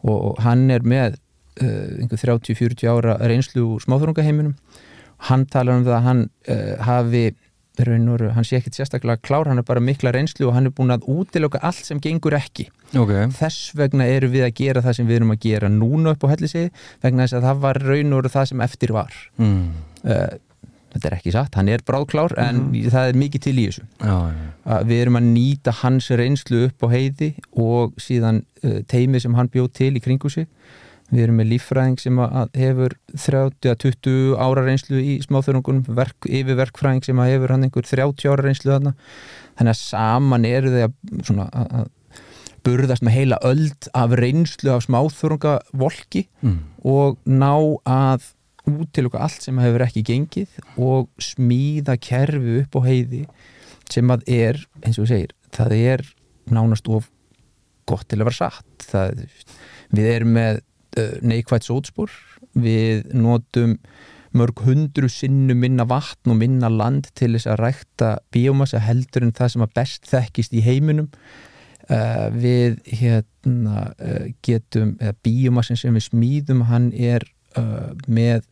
Og, 0.00 0.16
og 0.16 0.40
hann 0.44 0.68
er 0.72 0.86
með 0.86 1.18
uh, 1.60 2.00
einhver 2.00 2.22
30-40 2.24 2.88
ára 2.88 3.18
reynslu 3.20 3.74
smáþurungaheiminum 3.84 4.56
hann 5.28 5.46
talar 5.52 5.78
um 5.78 5.86
það 5.86 5.96
að 5.98 6.06
hann 6.08 6.26
uh, 6.48 6.74
hafi 6.86 7.24
raun 7.80 8.08
og 8.10 8.16
veru, 8.18 8.28
hann 8.34 8.44
sé 8.44 8.58
ekkit 8.58 8.76
sérstaklega 8.76 9.22
klár 9.24 9.48
hann 9.48 9.60
er 9.60 9.64
bara 9.64 9.80
mikla 9.80 10.12
reynslu 10.12 10.48
og 10.48 10.56
hann 10.56 10.68
er 10.68 10.74
búin 10.76 10.92
að 10.92 11.06
útiloka 11.08 11.60
allt 11.64 11.86
sem 11.86 12.00
gengur 12.02 12.34
ekki. 12.36 12.66
Ok. 12.98 13.12
Þess 13.38 13.72
vegna 13.78 14.08
eru 14.10 14.28
við 14.32 14.44
að 14.48 14.54
gera 14.58 14.82
það 14.84 14.98
sem 14.98 15.08
við 15.08 15.20
erum 15.20 15.32
að 15.34 15.42
gera 15.46 15.70
núna 15.72 16.14
upp 16.14 16.26
á 16.28 16.32
hellisegi 16.32 16.72
vegna 17.04 17.24
þess 17.24 17.38
að 17.38 17.48
það 17.48 17.64
var 17.64 17.80
raun 17.86 18.16
og 18.18 18.30
það 18.34 18.48
sem 18.50 18.64
eftir 18.66 18.94
var. 18.96 19.18
Mm. 19.40 19.64
uh, 20.04 20.28
þetta 20.92 21.08
er 21.10 21.16
ekki 21.18 21.32
satt, 21.34 21.54
hann 21.58 21.68
er 21.70 21.82
bráðklár 21.86 22.34
en 22.40 22.62
það 22.90 23.08
er 23.12 23.18
mikið 23.20 23.44
til 23.46 23.56
í 23.58 23.64
þessu 23.68 23.84
já, 24.02 24.16
já. 24.34 24.76
við 24.90 25.02
erum 25.04 25.18
að 25.20 25.28
nýta 25.32 25.74
hans 25.82 26.10
reynslu 26.18 26.64
upp 26.68 26.82
á 26.82 26.88
heiði 26.92 27.32
og 27.54 27.94
síðan 28.02 28.42
uh, 28.64 28.80
teimi 28.90 29.20
sem 29.22 29.34
hann 29.38 29.50
bjóð 29.52 29.72
til 29.80 29.92
í 29.94 30.02
kringu 30.04 30.30
sig 30.32 30.48
við 31.10 31.24
erum 31.24 31.40
með 31.40 31.48
líffræðing 31.50 31.96
sem 31.98 32.18
hefur 32.54 32.92
30-20 33.18 34.34
ára 34.38 34.62
reynslu 34.62 35.00
í 35.02 35.16
smáþörungunum, 35.24 35.88
verk, 35.96 36.26
yfirverkfræðing 36.28 37.02
sem 37.06 37.18
að 37.18 37.32
hefur 37.32 37.54
hann 37.54 37.66
einhver 37.66 37.86
30 37.88 38.30
ára 38.30 38.44
reynslu 38.46 38.70
þarna 38.76 38.92
þannig 39.58 39.72
að 39.72 39.80
saman 39.80 40.46
eru 40.46 40.70
þau 40.74 40.84
að, 40.84 40.94
svona, 41.26 41.48
að, 41.50 41.88
burðast 42.66 43.02
með 43.06 43.16
heila 43.16 43.40
öld 43.48 43.88
af 43.96 44.14
reynslu 44.20 44.74
af 44.74 44.84
smáþörungavolki 44.86 46.26
Mm. 46.44 46.58
og 46.84 47.18
ná 47.28 47.52
að 47.84 48.30
útiluka 48.68 49.22
allt 49.24 49.46
sem 49.46 49.58
hefur 49.62 49.86
ekki 49.86 50.04
gengið 50.06 50.60
og 50.76 51.08
smíða 51.22 51.96
kerfi 52.02 52.60
upp 52.62 52.76
á 52.76 52.80
heiði 52.84 53.24
sem 53.90 54.10
að 54.12 54.26
er, 54.30 54.60
eins 54.84 54.98
og 54.98 55.06
þú 55.06 55.10
segir 55.10 55.36
það 55.54 55.76
er 55.76 56.04
nánast 56.50 56.88
of 56.90 57.08
gott 57.90 58.06
til 58.10 58.20
að 58.20 58.30
vera 58.30 58.38
satt. 58.38 58.86
Það, 58.86 59.24
við 59.94 60.08
erum 60.14 60.32
með 60.36 60.62
uh, 61.00 61.18
neikvægt 61.26 61.68
sótspor. 61.68 62.14
Við 62.58 63.10
notum 63.14 63.76
mörg 64.36 64.62
hundru 64.62 65.10
sinnu 65.10 65.56
minna 65.58 65.86
vatn 65.90 66.30
og 66.32 66.38
minna 66.38 66.70
land 66.70 67.08
til 67.18 67.32
þess 67.34 67.50
að 67.50 67.62
rækta 67.64 68.10
bíómassa 68.34 68.82
heldur 68.82 69.26
en 69.26 69.34
það 69.34 69.54
sem 69.54 69.64
að 69.66 69.76
best 69.80 70.10
þekkist 70.10 70.54
í 70.54 70.64
heiminum. 70.66 71.10
Uh, 71.90 72.28
við 72.30 72.78
hérna 72.86 73.88
uh, 73.98 74.26
getum, 74.46 74.94
eða 75.02 75.16
bíomassin 75.26 75.78
sem 75.80 75.96
við 75.96 76.06
smíðum, 76.06 76.66
hann 76.70 76.92
er 76.94 77.26
uh, 77.58 77.92
með 78.06 78.44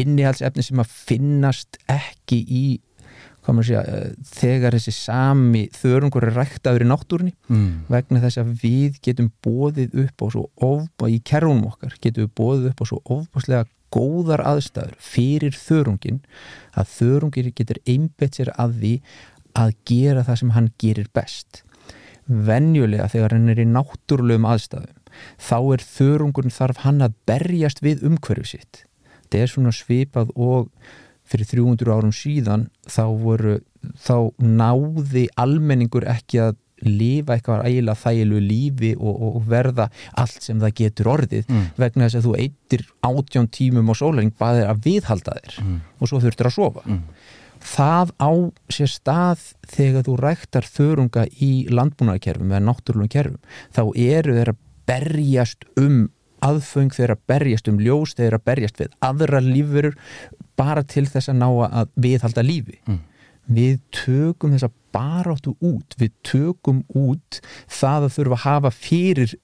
innihaldsefni 0.00 0.64
sem 0.66 0.82
að 0.82 0.92
finnast 1.10 1.78
ekki 1.90 2.40
í 2.44 2.64
segja, 3.44 3.82
uh, 3.84 4.10
þegar 4.24 4.76
þessi 4.78 4.94
sami 4.96 5.64
þörungur 5.76 6.28
er 6.28 6.38
ræktaður 6.38 6.86
í 6.86 6.88
náttúrunni 6.88 7.34
mm. 7.50 7.68
vegna 7.92 8.22
þess 8.24 8.40
að 8.40 8.54
við 8.64 8.98
getum 9.04 9.30
bóðið 9.44 9.98
upp 10.06 10.24
á 10.24 10.26
svo 10.32 10.48
ofba 10.64 11.12
í 11.12 11.20
kerrunum 11.20 11.68
okkar 11.72 11.98
getum 12.00 12.26
við 12.26 12.34
bóðið 12.40 12.70
upp 12.72 12.84
á 12.84 12.86
svo 12.88 13.00
ofbáslega 13.04 13.68
góðar 13.94 14.42
aðstæður 14.42 14.96
fyrir 14.98 15.54
þörungin 15.54 16.24
að 16.74 16.90
þörungir 16.96 17.52
getur 17.54 17.78
einbett 17.86 18.40
sér 18.40 18.50
að 18.58 18.80
því 18.80 18.94
að 19.54 19.76
gera 19.86 20.24
það 20.26 20.40
sem 20.40 20.52
hann 20.56 20.72
gerir 20.82 21.10
best 21.14 21.62
venjulega 22.24 23.06
þegar 23.12 23.36
hann 23.36 23.52
er 23.52 23.60
í 23.60 23.68
náttúrulegum 23.68 24.48
aðstæðum 24.48 25.03
þá 25.38 25.56
er 25.76 25.84
þörungurinn 25.84 26.54
þarf 26.54 26.82
hann 26.84 27.02
að 27.06 27.14
berjast 27.28 27.82
við 27.84 28.04
umhverju 28.08 28.44
sitt 28.54 28.84
þetta 29.24 29.42
er 29.44 29.52
svona 29.54 29.72
svipað 29.74 30.30
og 30.36 30.68
fyrir 31.24 31.48
300 31.48 31.88
árum 31.94 32.12
síðan 32.12 32.66
þá 32.84 33.04
voru 33.22 33.54
þá 34.04 34.16
náði 34.44 35.26
almenningur 35.40 36.04
ekki 36.08 36.40
að 36.44 36.58
lifa 36.84 37.36
eitthvað 37.38 37.62
ægilega 37.70 37.96
þægilu 37.96 38.40
lífi 38.44 38.90
og, 38.98 39.14
og, 39.24 39.36
verða 39.48 39.86
allt 40.20 40.42
sem 40.44 40.58
það 40.60 40.74
getur 40.82 41.08
orðið 41.14 41.46
Mm. 41.48 41.62
vegna 41.80 42.08
þess 42.10 42.18
að 42.18 42.26
þú 42.26 42.34
eittir 42.42 42.82
átján 43.08 43.48
tímum 43.48 43.88
á 43.88 43.94
sólæring 43.96 44.32
bara 44.38 44.66
að 44.72 44.82
viðhalda 44.84 45.36
þér 45.38 45.56
Mm. 45.62 45.78
og 46.00 46.08
svo 46.10 46.20
þurftir 46.20 46.46
að 46.50 46.56
sofa 46.58 46.82
Mm. 46.84 47.00
það 47.64 48.10
á 48.20 48.30
sér 48.68 48.90
stað 48.92 49.40
þegar 49.70 50.04
þú 50.04 50.16
ræktar 50.20 50.66
þörunga 50.68 51.24
í 51.40 51.52
landbúnaðarkerfum 51.72 52.52
eða 52.52 52.66
náttúrulegum 52.68 53.08
kerfum 53.08 53.40
þá 53.72 53.82
eru 53.96 54.34
þeir 54.36 54.52
að 54.52 54.60
berjast 54.86 55.64
um 55.80 56.08
aðföng 56.44 56.92
þeir 56.92 57.14
að 57.14 57.22
berjast 57.30 57.68
um 57.72 57.78
ljós 57.80 58.12
þeir 58.18 58.36
að 58.36 58.44
berjast 58.50 58.80
við 58.82 58.92
aðra 59.00 59.40
lífverur 59.40 59.94
bara 60.60 60.82
til 60.84 61.06
þess 61.08 61.30
að 61.32 61.38
ná 61.40 61.48
að 61.68 61.88
viðhalda 61.96 62.44
lífi 62.44 62.78
Mm. 62.86 63.00
við 63.48 63.80
tökum 63.92 64.52
þessa 64.54 64.70
baráttu 64.92 65.54
út 65.60 65.96
við 66.00 66.12
tökum 66.24 66.84
út 66.94 67.40
það 67.68 68.06
að 68.08 68.14
þurfa 68.16 68.36
að 68.38 68.44
hafa 68.44 68.70
fyrir 68.70 69.34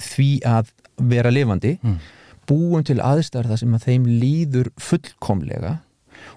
því 0.00 0.28
að 0.48 0.70
vera 0.96 1.30
lifandi 1.32 1.78
Mm. 1.82 1.98
búum 2.48 2.84
til 2.84 3.00
aðstæður 3.00 3.48
þar 3.52 3.58
sem 3.58 3.74
að 3.74 3.84
þeim 3.88 4.06
líður 4.20 4.70
fullkomlega 4.80 5.78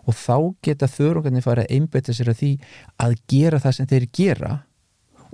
og 0.08 0.14
þá 0.16 0.36
geta 0.64 0.88
þörungarnir 0.88 1.44
fara 1.44 1.64
að 1.64 1.72
einbeita 1.76 2.14
sér 2.16 2.30
að 2.32 2.40
því 2.40 2.52
að 3.04 3.16
gera 3.28 3.60
það 3.60 3.72
sem 3.78 3.88
þeir 3.88 4.06
gera 4.16 4.52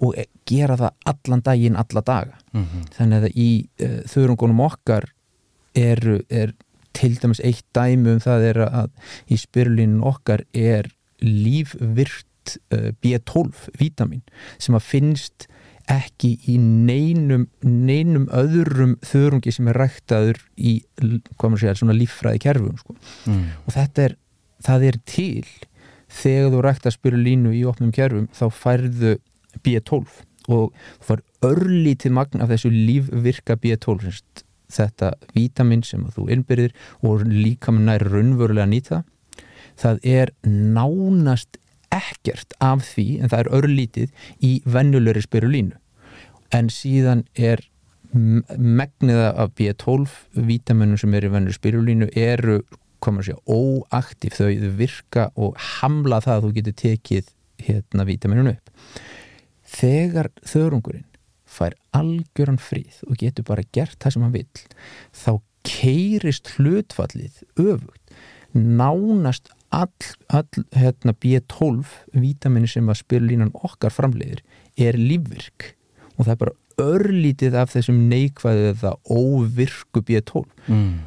og 0.02 0.16
e- 0.18 0.28
gera 0.48 0.78
það 0.80 0.94
allan 1.12 1.42
daginn 1.46 1.76
alla 1.80 2.02
daga 2.02 2.38
Mhm. 2.54 2.86
þannig 2.98 3.24
að 3.28 3.36
í 3.36 3.50
uh, 3.84 4.00
þörungunum 4.10 4.62
okkar 4.66 5.10
er, 5.76 6.00
er 6.30 6.54
til 6.94 7.16
dæmis 7.22 7.40
eitt 7.46 7.66
dæmi 7.76 8.16
um 8.16 8.20
það 8.24 8.46
er 8.50 8.60
að 8.66 8.90
í 9.30 9.38
spyrulínun 9.38 10.02
okkar 10.10 10.42
er 10.54 10.90
lífvirt 11.54 12.58
uh, 12.74 12.92
B12 13.04 13.70
vítamin 13.80 14.24
sem 14.58 14.76
að 14.78 14.88
finnst 14.88 15.48
ekki 15.90 16.36
í 16.52 16.56
neinum, 16.62 17.48
neinum 17.66 18.28
öðrum 18.38 18.92
þörungi 19.10 19.52
sem 19.56 19.68
er 19.72 19.80
ræktaður 19.82 20.38
í 20.62 20.76
segja, 21.02 21.74
svona 21.80 21.96
líffræði 21.98 22.42
kerfum 22.44 22.76
sko. 22.78 22.94
Mm. 23.26 23.48
og 23.66 23.74
þetta 23.74 24.04
er, 24.06 24.16
það 24.68 24.86
er 24.92 25.00
til 25.10 25.48
þegar 26.20 26.52
þú 26.54 26.62
rækta 26.66 26.94
spirulínu 26.94 27.56
í 27.58 27.64
opnum 27.70 27.90
kerfum 27.96 28.28
þá 28.38 28.46
færðu 28.54 29.16
B12 29.66 30.08
og 30.50 30.74
fær 31.06 31.22
örlítið 31.46 32.14
magn 32.16 32.42
af 32.42 32.50
þessu 32.50 32.72
lífvirka 32.74 33.56
B12 33.62 34.06
semst, 34.08 34.44
þetta 34.70 35.12
vítamin 35.36 35.84
sem 35.86 36.04
þú 36.14 36.28
innbyrðir 36.34 36.74
og 37.06 37.24
líka 37.26 37.74
með 37.74 37.86
nær 37.88 38.06
raunverulega 38.14 38.70
nýta. 38.70 39.02
Það 39.80 40.00
er 40.06 40.32
nánast 40.46 41.58
ekkert 41.94 42.54
af 42.62 42.84
því 42.86 43.08
en 43.24 43.32
það 43.32 43.40
er 43.44 43.52
örlítið 43.60 44.26
í 44.46 44.52
vennulegri 44.70 45.24
spirulínu. 45.26 45.78
En 46.54 46.70
síðan 46.74 47.24
er 47.38 47.62
m- 48.14 48.44
megnið 48.58 49.22
af 49.32 49.54
B12 49.58 50.10
vítaminum 50.50 50.98
sem 51.02 51.14
er 51.18 51.26
í 51.26 51.32
vennulegri 51.34 51.58
spirulínu 51.60 52.10
eru 52.18 52.60
að 53.00 53.22
segja 53.24 53.40
óaktiv. 53.48 54.34
Þau 54.36 54.74
virka 54.78 55.30
og 55.40 55.56
hamla 55.80 56.20
það 56.26 56.36
að 56.36 56.44
þú 56.46 56.54
getur 56.58 56.76
tekið 56.84 57.30
hérna 57.70 58.06
vítaminun 58.10 58.52
upp 58.54 58.74
þegar 59.70 60.32
þörungurinn 60.48 61.06
fær 61.50 61.74
algjöran 61.98 62.60
frið 62.62 63.00
og 63.08 63.18
getur 63.22 63.46
bara 63.48 63.66
gert 63.74 63.98
það 64.02 64.16
sem 64.16 64.26
hann 64.26 64.36
vill 64.36 64.66
þá 65.18 65.32
keirist 65.70 66.52
hlutfallið 66.58 67.42
öfugt. 67.60 68.14
Nánast 68.54 69.50
all, 69.70 69.92
all 70.34 70.48
hérna, 70.74 71.14
B12 71.14 71.92
vítamini 72.18 72.70
sem 72.70 72.88
að 72.90 73.02
spyrlínan 73.04 73.52
okkar 73.54 73.94
framleiðir 73.94 74.42
er 74.80 74.98
lífvirk. 74.98 75.74
Og 76.18 76.26
það 76.26 76.34
er 76.34 76.42
bara 76.46 76.58
örlítið 76.80 77.58
af 77.60 77.74
þessum 77.76 78.00
neikvæðu 78.10 78.70
eða 78.74 78.94
óvirku 79.12 80.02
B12 80.06 80.46
Mm. 80.70 81.00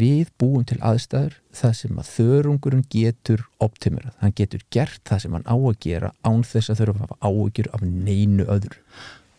Við 0.00 0.30
búum 0.40 0.66
til 0.68 0.78
aðstæður 0.84 1.38
það 1.56 1.72
sem 1.78 1.98
að 2.00 2.10
þörungurinn 2.16 2.84
getur 2.92 3.46
optimerað, 3.62 4.14
hann 4.22 4.36
getur 4.36 4.62
gert 4.72 5.02
það 5.08 5.24
sem 5.24 5.34
hann 5.36 5.48
á 5.48 5.56
að 5.56 5.80
gera 5.84 6.12
án 6.24 6.44
þess 6.46 6.72
að 6.72 6.82
þurfa 6.82 6.94
að 6.94 7.02
hafa 7.06 7.32
áhyggjur 7.32 7.72
af 7.72 7.84
neinu 7.88 8.46
öðru. 8.46 8.78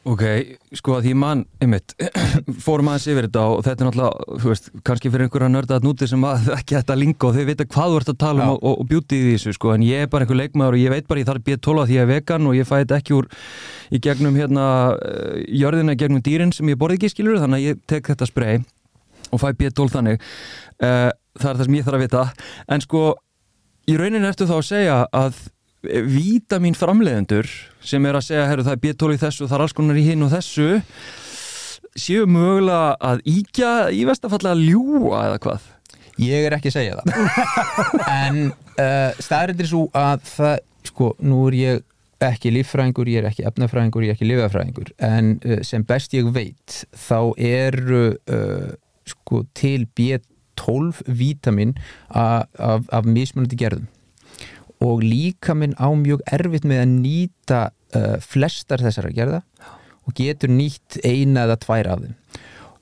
Ok, 0.03 0.23
sko 0.75 0.97
að 0.97 1.05
því 1.05 1.11
mann, 1.15 1.41
einmitt, 1.63 1.93
fórum 2.65 2.89
aðeins 2.91 3.05
yfir 3.07 3.29
þetta 3.29 3.43
og 3.53 3.61
þetta 3.63 3.85
er 3.85 3.87
náttúrulega, 3.87 4.39
þú 4.41 4.49
veist, 4.49 4.65
kannski 4.83 5.11
fyrir 5.13 5.23
einhverja 5.29 5.47
nörda 5.53 5.77
að 5.77 5.87
núti 5.87 6.09
sem 6.11 6.25
að 6.27 6.49
ekki 6.57 6.75
þetta 6.75 6.97
linga 6.99 7.29
og 7.29 7.37
þau 7.37 7.47
vita 7.47 7.67
hvað 7.69 7.93
þú 7.93 8.01
ert 8.01 8.11
að 8.11 8.19
tala 8.25 8.43
um 8.43 8.51
Já. 8.51 8.57
og, 8.57 8.73
og, 8.73 8.89
bjúti 8.89 9.21
í 9.21 9.29
þessu, 9.29 9.55
sko, 9.55 9.71
en 9.77 9.87
ég 9.87 10.03
er 10.03 10.11
bara 10.11 10.27
einhver 10.27 10.41
leikmaður 10.41 10.75
og 10.75 10.83
ég 10.83 10.91
veit 10.91 11.07
bara 11.07 11.23
ég 11.23 11.29
þarf 11.31 11.47
B12 11.47 11.87
því 11.87 11.95
ég 11.95 12.03
er 12.03 12.11
vegan 12.11 12.51
og 12.51 12.59
ég 12.59 12.67
fæ 12.67 12.75
þetta 12.81 12.99
ekki 12.99 13.15
úr 13.15 13.31
í 13.95 14.03
gegnum 14.03 14.41
hérna, 14.41 14.67
uh, 14.91 15.39
jörðina 15.63 15.95
gegnum 15.95 16.25
dýrin 16.27 16.51
sem 16.51 16.67
ég 16.73 16.83
borði 16.83 16.99
ekki 16.99 17.13
skilur, 17.15 17.39
þannig 17.39 17.63
að 17.63 17.69
ég 17.69 17.83
tek 17.93 18.11
þetta 18.11 18.27
sprey 18.27 18.59
og 19.33 19.41
fæ 19.41 19.49
B12 19.59 19.89
þannig. 19.97 20.23
Uh, 20.77 21.09
það 21.39 21.49
er 21.49 21.57
það 21.57 21.65
sem 21.65 21.79
ég 21.79 21.87
þarf 21.87 21.99
að 21.99 22.05
vita. 22.05 22.23
En 22.71 22.85
sko, 22.85 23.03
í 23.89 23.97
rauninni 23.99 24.29
ertu 24.29 24.47
þá 24.49 24.55
að 24.59 24.69
segja 24.69 25.01
að 25.09 25.43
vítamin 25.83 26.77
framleiðendur 26.77 27.49
sem 27.83 28.05
er 28.07 28.15
að 28.15 28.27
segja, 28.29 28.47
herru 28.47 28.63
það 28.63 28.77
er 28.77 28.81
B12 28.85 29.15
í 29.17 29.21
þessu 29.25 29.47
það 29.49 29.57
er 29.57 29.63
alls 29.65 29.75
konar 29.75 29.99
í 29.99 30.05
hinn 30.07 30.23
og 30.23 30.31
þessu 30.31 30.67
séu 31.99 32.27
mögulega 32.29 32.93
að 33.03 33.23
íkja 33.29 33.71
í 33.93 34.03
vestafalla 34.07 34.53
að 34.55 34.63
ljúa 34.69 35.23
eða 35.27 35.41
hvað? 35.43 35.71
Ég 36.21 36.45
er 36.47 36.55
ekki 36.55 36.69
að 36.69 36.77
segja 36.77 36.99
það. 36.99 37.09
En 38.13 38.39
uh, 38.53 39.23
staðrindir 39.23 39.69
svo 39.69 39.87
að 39.97 40.23
það, 40.29 40.55
sko, 40.89 41.09
nú 41.25 41.41
er 41.49 41.57
ég 41.57 41.83
ekki 42.23 42.53
líffræðingur, 42.55 43.09
ég 43.11 43.23
er 43.23 43.27
ekki 43.27 43.45
efnafræðingur, 43.49 44.05
ég 44.05 44.13
er 44.13 44.17
ekki 44.17 44.29
lifafræðingur, 44.29 44.93
en 45.03 45.33
uh, 45.43 45.57
sem 45.65 45.83
best 45.87 46.13
ég 46.15 46.29
veit, 46.31 46.83
þá 46.95 47.33
eru 47.35 48.03
uh, 48.13 48.69
sko 49.09 49.43
til 49.57 49.87
B12 49.97 51.03
vítamin 51.07 51.75
a- 52.09 52.45
af, 52.57 52.87
af 52.89 53.05
mismunandi 53.05 53.59
gerðum 53.59 53.89
og 54.83 55.03
líka 55.03 55.55
minn 55.55 55.75
á 55.79 55.87
mjög 55.95 56.23
erfitt 56.31 56.65
með 56.67 56.83
að 56.83 56.95
nýta 56.97 57.61
uh, 57.95 58.17
flestar 58.23 58.83
þessara 58.83 59.13
gerða 59.15 59.43
og 60.03 60.15
getur 60.17 60.51
nýtt 60.51 60.99
eina 61.07 61.45
eða 61.47 61.59
tvær 61.63 61.91
af 61.93 62.01
þeim 62.03 62.17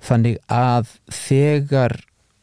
þannig 0.02 0.40
að 0.50 0.96
þegar 1.14 2.00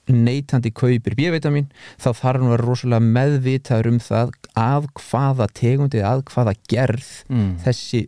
neytandi 0.08 0.70
kaupir 0.72 1.16
B-vitamin 1.18 1.66
þá 2.00 2.12
þarf 2.16 2.26
hann 2.40 2.46
að 2.46 2.52
vera 2.54 2.66
rosalega 2.68 3.12
meðvitaður 3.16 3.90
um 3.90 3.98
það 4.02 4.36
að 4.58 4.86
hvaða 5.02 5.48
tegundi 5.58 6.04
að 6.06 6.22
hvaða 6.30 6.54
gerð 6.70 7.10
mm. 7.28 7.50
þessi 7.66 8.04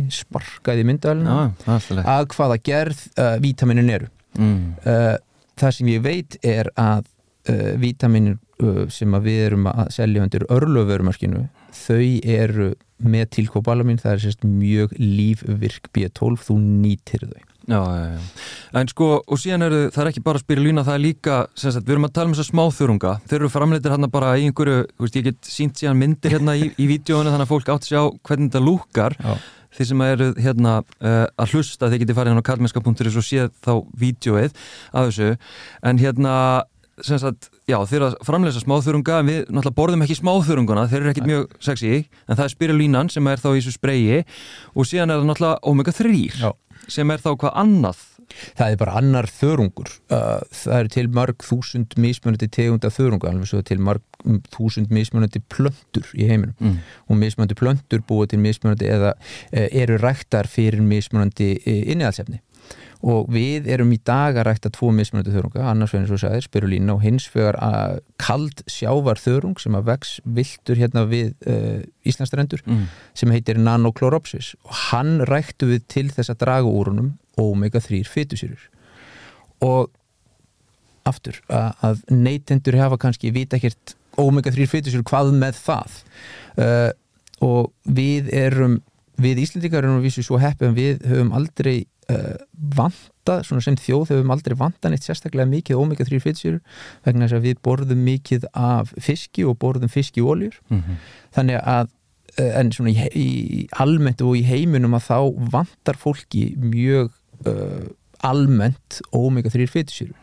ég 0.00 0.10
sparkaði 0.14 0.86
myndavælina 0.88 1.36
leið 1.64 2.10
að 2.16 2.28
hvaða 2.34 2.60
gerð 2.70 3.04
uh, 3.14 3.34
vítaminin 3.42 3.92
eru. 3.96 4.10
Mm. 4.38 4.74
uh, 4.82 5.16
það 5.60 5.76
sem 5.76 5.90
ég 5.92 6.04
veit 6.04 6.38
er 6.42 6.70
að 6.80 7.06
uh, 7.50 7.74
vítaminin 7.80 8.38
uh, 8.62 8.84
sem 8.92 9.14
að 9.14 9.28
við 9.28 9.42
erum 9.48 9.68
að 9.70 9.92
selja 9.94 10.24
undir 10.24 10.46
örlöfverumarkinu 10.50 11.46
þau 11.74 12.04
eru 12.22 12.72
með 13.04 13.26
tilkópalamin 13.38 14.00
það 14.00 14.12
er 14.12 14.22
sérst 14.24 14.46
mjög 14.46 14.94
lífvirk 14.98 15.90
B12 15.94 16.46
þú 16.48 16.58
nýtir 16.62 17.26
þau 17.28 17.53
Já, 17.64 17.80
já, 17.80 18.06
já. 18.12 18.20
En 18.80 18.88
sko, 18.90 19.08
og 19.24 19.40
síðan 19.40 19.64
eru, 19.68 19.80
það 19.94 20.02
er 20.02 20.10
ekki 20.10 20.22
bara 20.24 20.40
spirulína, 20.42 20.84
það 20.84 20.96
er 20.98 21.02
líka, 21.04 21.36
sagt, 21.56 21.86
við 21.86 21.94
erum 21.94 22.08
að 22.08 22.14
tala 22.18 22.30
um 22.30 22.34
þessa 22.36 22.50
smáþurunga, 22.50 23.12
þeir 23.30 23.38
eru 23.38 23.50
framleitir 23.54 23.94
hérna 23.94 24.10
bara 24.12 24.34
í 24.36 24.48
einhverju, 24.48 24.84
þú 24.92 25.06
veist, 25.06 25.18
ég 25.20 25.28
get 25.30 25.48
sínt 25.48 25.80
síðan 25.80 26.00
myndir 26.00 26.34
hérna 26.34 26.56
í, 26.60 26.68
í 26.76 26.88
vídjóinu 26.90 27.32
þannig 27.32 27.46
að 27.46 27.52
fólk 27.54 27.72
átt 27.72 27.86
að 27.86 27.92
sjá 27.92 28.02
hvernig 28.28 28.50
þetta 28.50 28.64
lúkar, 28.66 29.16
Já. 29.16 29.38
þeir 29.78 29.90
sem 29.92 30.04
eru 30.10 30.28
hérna 30.44 30.76
uh, 30.82 31.24
að 31.40 31.54
hlusta, 31.54 31.88
þeir 31.88 32.04
geti 32.04 32.18
farið 32.18 32.34
hérna 32.34 32.44
á 32.44 32.48
karlmennska.is 32.50 33.18
og 33.22 33.28
séð 33.30 33.50
þá 33.64 33.72
vídjóið 34.04 34.62
af 34.92 35.08
þessu, 35.08 35.32
en 35.88 36.04
hérna 36.04 36.36
sem 37.02 37.18
sagt, 37.18 37.48
já, 37.66 37.76
þeir 37.88 37.96
eru 37.98 38.06
að 38.12 38.16
framleysa 38.26 38.60
smáþurunga 38.62 39.16
við 39.26 39.38
náttúrulega 39.48 39.76
borðum 39.78 40.04
ekki 40.04 40.16
smáþurunguna 40.20 40.84
þeir 40.90 41.00
eru 41.00 41.10
ekkit 41.10 41.26
mjög 41.26 41.56
sexy 41.64 41.94
en 42.04 42.36
það 42.36 42.44
er 42.44 42.52
spirulínan 42.52 43.10
sem 43.10 43.30
er 43.30 43.42
þá 43.42 43.48
í 43.50 43.56
þessu 43.58 43.74
spreyi. 43.74 44.20
Og 44.78 44.86
síðan 44.86 45.10
er 45.10 45.18
það 45.18 45.30
náttúrulega 45.32 45.72
omega 45.72 45.94
3 45.96 46.20
Já. 46.38 46.52
Sem 46.88 47.10
er 47.10 47.22
þá 47.22 47.30
hvað 47.34 47.56
annað? 47.64 48.02
Það 48.56 48.72
er 48.72 48.78
bara 48.80 48.94
annar 48.98 49.28
þörungur. 49.28 49.90
Uh, 50.08 50.40
það 50.54 50.78
eru 50.78 50.92
til 50.94 51.04
marg 51.18 51.44
þúsund 51.44 51.96
mismunandi 52.00 52.48
tegunda 52.52 52.90
þörunga, 52.92 53.30
alveg 53.30 53.50
svo 53.50 53.60
til 53.66 53.78
marg 53.84 54.02
þúsund 54.54 54.94
mismunandi 54.94 55.42
plöntur 55.52 56.08
í 56.16 56.28
heiminum. 56.30 56.56
Mm. 56.58 56.80
og 57.08 57.20
mismunandi 57.20 57.58
plöntur 57.58 58.02
búið 58.08 58.32
til 58.32 58.40
mismunandi 58.46 58.88
eða 58.90 59.12
uh, 59.18 59.68
eru 59.68 60.00
ræktar 60.00 60.48
fyrir 60.50 60.82
mismunandi 60.84 61.52
uh, 61.60 61.80
innihaldsefni 61.92 62.40
og 63.04 63.26
við 63.28 63.66
erum 63.68 63.90
í 63.92 63.98
dag 64.00 64.38
að 64.40 64.46
rækta 64.48 64.70
tvo 64.72 64.88
mismunandi 64.96 65.32
þörunga, 65.34 65.66
annars 65.68 65.92
vegar 65.92 66.06
eins 66.06 66.14
og 66.16 66.22
sagðir 66.22 66.46
spirulína 66.46 66.94
og 66.94 67.02
hins 67.04 67.26
vegar 67.34 67.58
að 67.60 67.98
kald 68.22 68.62
sjávar 68.70 69.20
þörung 69.20 69.58
sem 69.60 69.76
að 69.76 69.90
vex 69.90 70.14
viltur 70.24 70.80
hérna 70.80 71.04
við 71.10 71.34
uh, 71.44 71.82
Íslandstrendur 72.08 72.62
Mm. 72.64 72.86
sem 73.12 73.30
heitir 73.34 73.58
Nanochloropsis 73.60 74.54
og 74.64 74.72
hann 74.88 75.18
ræktu 75.28 75.68
við 75.68 75.84
til 75.88 76.06
þess 76.14 76.32
að 76.32 76.40
draga 76.46 76.70
úr 76.70 76.92
honum 76.92 77.12
omega-3 77.36 78.00
fytusýrur 78.08 78.70
og 79.64 79.90
aftur 81.04 81.42
að, 81.52 81.70
að 81.84 82.02
neytendur 82.08 82.78
hafa 82.80 82.96
kannski 83.00 83.32
vita 83.34 83.58
ekkert 83.58 83.96
omega-3 84.16 84.66
fytusýrur 84.70 85.04
hvað 85.10 85.32
með 85.36 85.58
það. 85.60 85.96
Uh, 86.56 86.90
og 87.44 87.72
við 87.84 88.30
erum 88.32 88.78
við 89.20 89.42
Íslendingar 89.44 89.84
erum 89.84 90.02
vísu 90.02 90.24
svo 90.26 90.38
heppið 90.42 90.68
en 90.70 90.76
við 90.78 91.04
höfum 91.06 91.34
aldrei 91.36 91.84
uh, 92.12 92.36
vantað, 92.76 93.44
svona 93.48 93.64
sem 93.64 93.76
þjóð 93.80 94.14
höfum 94.14 94.32
aldrei 94.34 94.56
vantað 94.58 94.94
neitt 94.94 95.06
sérstaklega 95.06 95.48
mikið 95.50 95.80
omega-3 95.80 96.20
fytusýrur 96.24 96.80
vegna 97.06 97.28
þess 97.28 97.38
að 97.38 97.48
við 97.48 97.60
borðum 97.66 98.06
mikið 98.06 98.48
af 98.52 98.94
fiski 99.00 99.46
og 99.48 99.58
borðum 99.62 99.92
fiskióljur 99.92 100.60
Mm 100.68 100.98
þannig 101.34 101.60
að 101.66 101.88
eh, 102.38 102.52
en 102.60 102.72
svona 102.74 102.92
í, 102.92 103.06
í 103.18 103.28
almennt 103.82 104.22
og 104.22 104.36
í 104.38 104.44
heiminum 104.46 104.94
að 104.94 105.08
þá 105.08 105.18
vantar 105.54 105.98
fólki 105.98 106.44
mjög 106.60 107.10
uh, 107.48 107.88
almennt 108.24 109.00
omega-3 109.14 109.66
fytusýru 109.72 110.14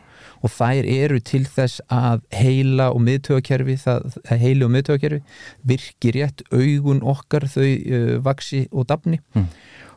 og 0.42 0.50
þær 0.50 0.88
eru 0.90 1.20
til 1.22 1.44
þess 1.46 1.82
að 1.92 2.24
heila 2.34 2.88
og 2.94 3.02
miðtögakerfi 3.06 3.76
það, 3.84 4.16
heili 4.40 4.66
og 4.66 4.72
miðtögakerfi 4.74 5.20
virki 5.68 6.14
rétt 6.16 6.42
augun 6.50 7.02
okkar 7.12 7.46
þau 7.50 7.68
uh, 7.68 8.16
vaksi 8.24 8.64
og 8.72 8.88
dafni. 8.90 9.20
Mm. 9.36 9.50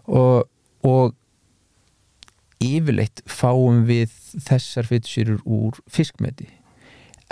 og, 0.05 0.49
og 0.85 1.15
yfirleitt 2.63 3.21
fáum 3.29 3.83
við 3.87 4.11
þessar 4.45 4.87
fytusýrur 4.89 5.41
úr 5.45 5.79
fiskmeti. 5.91 6.47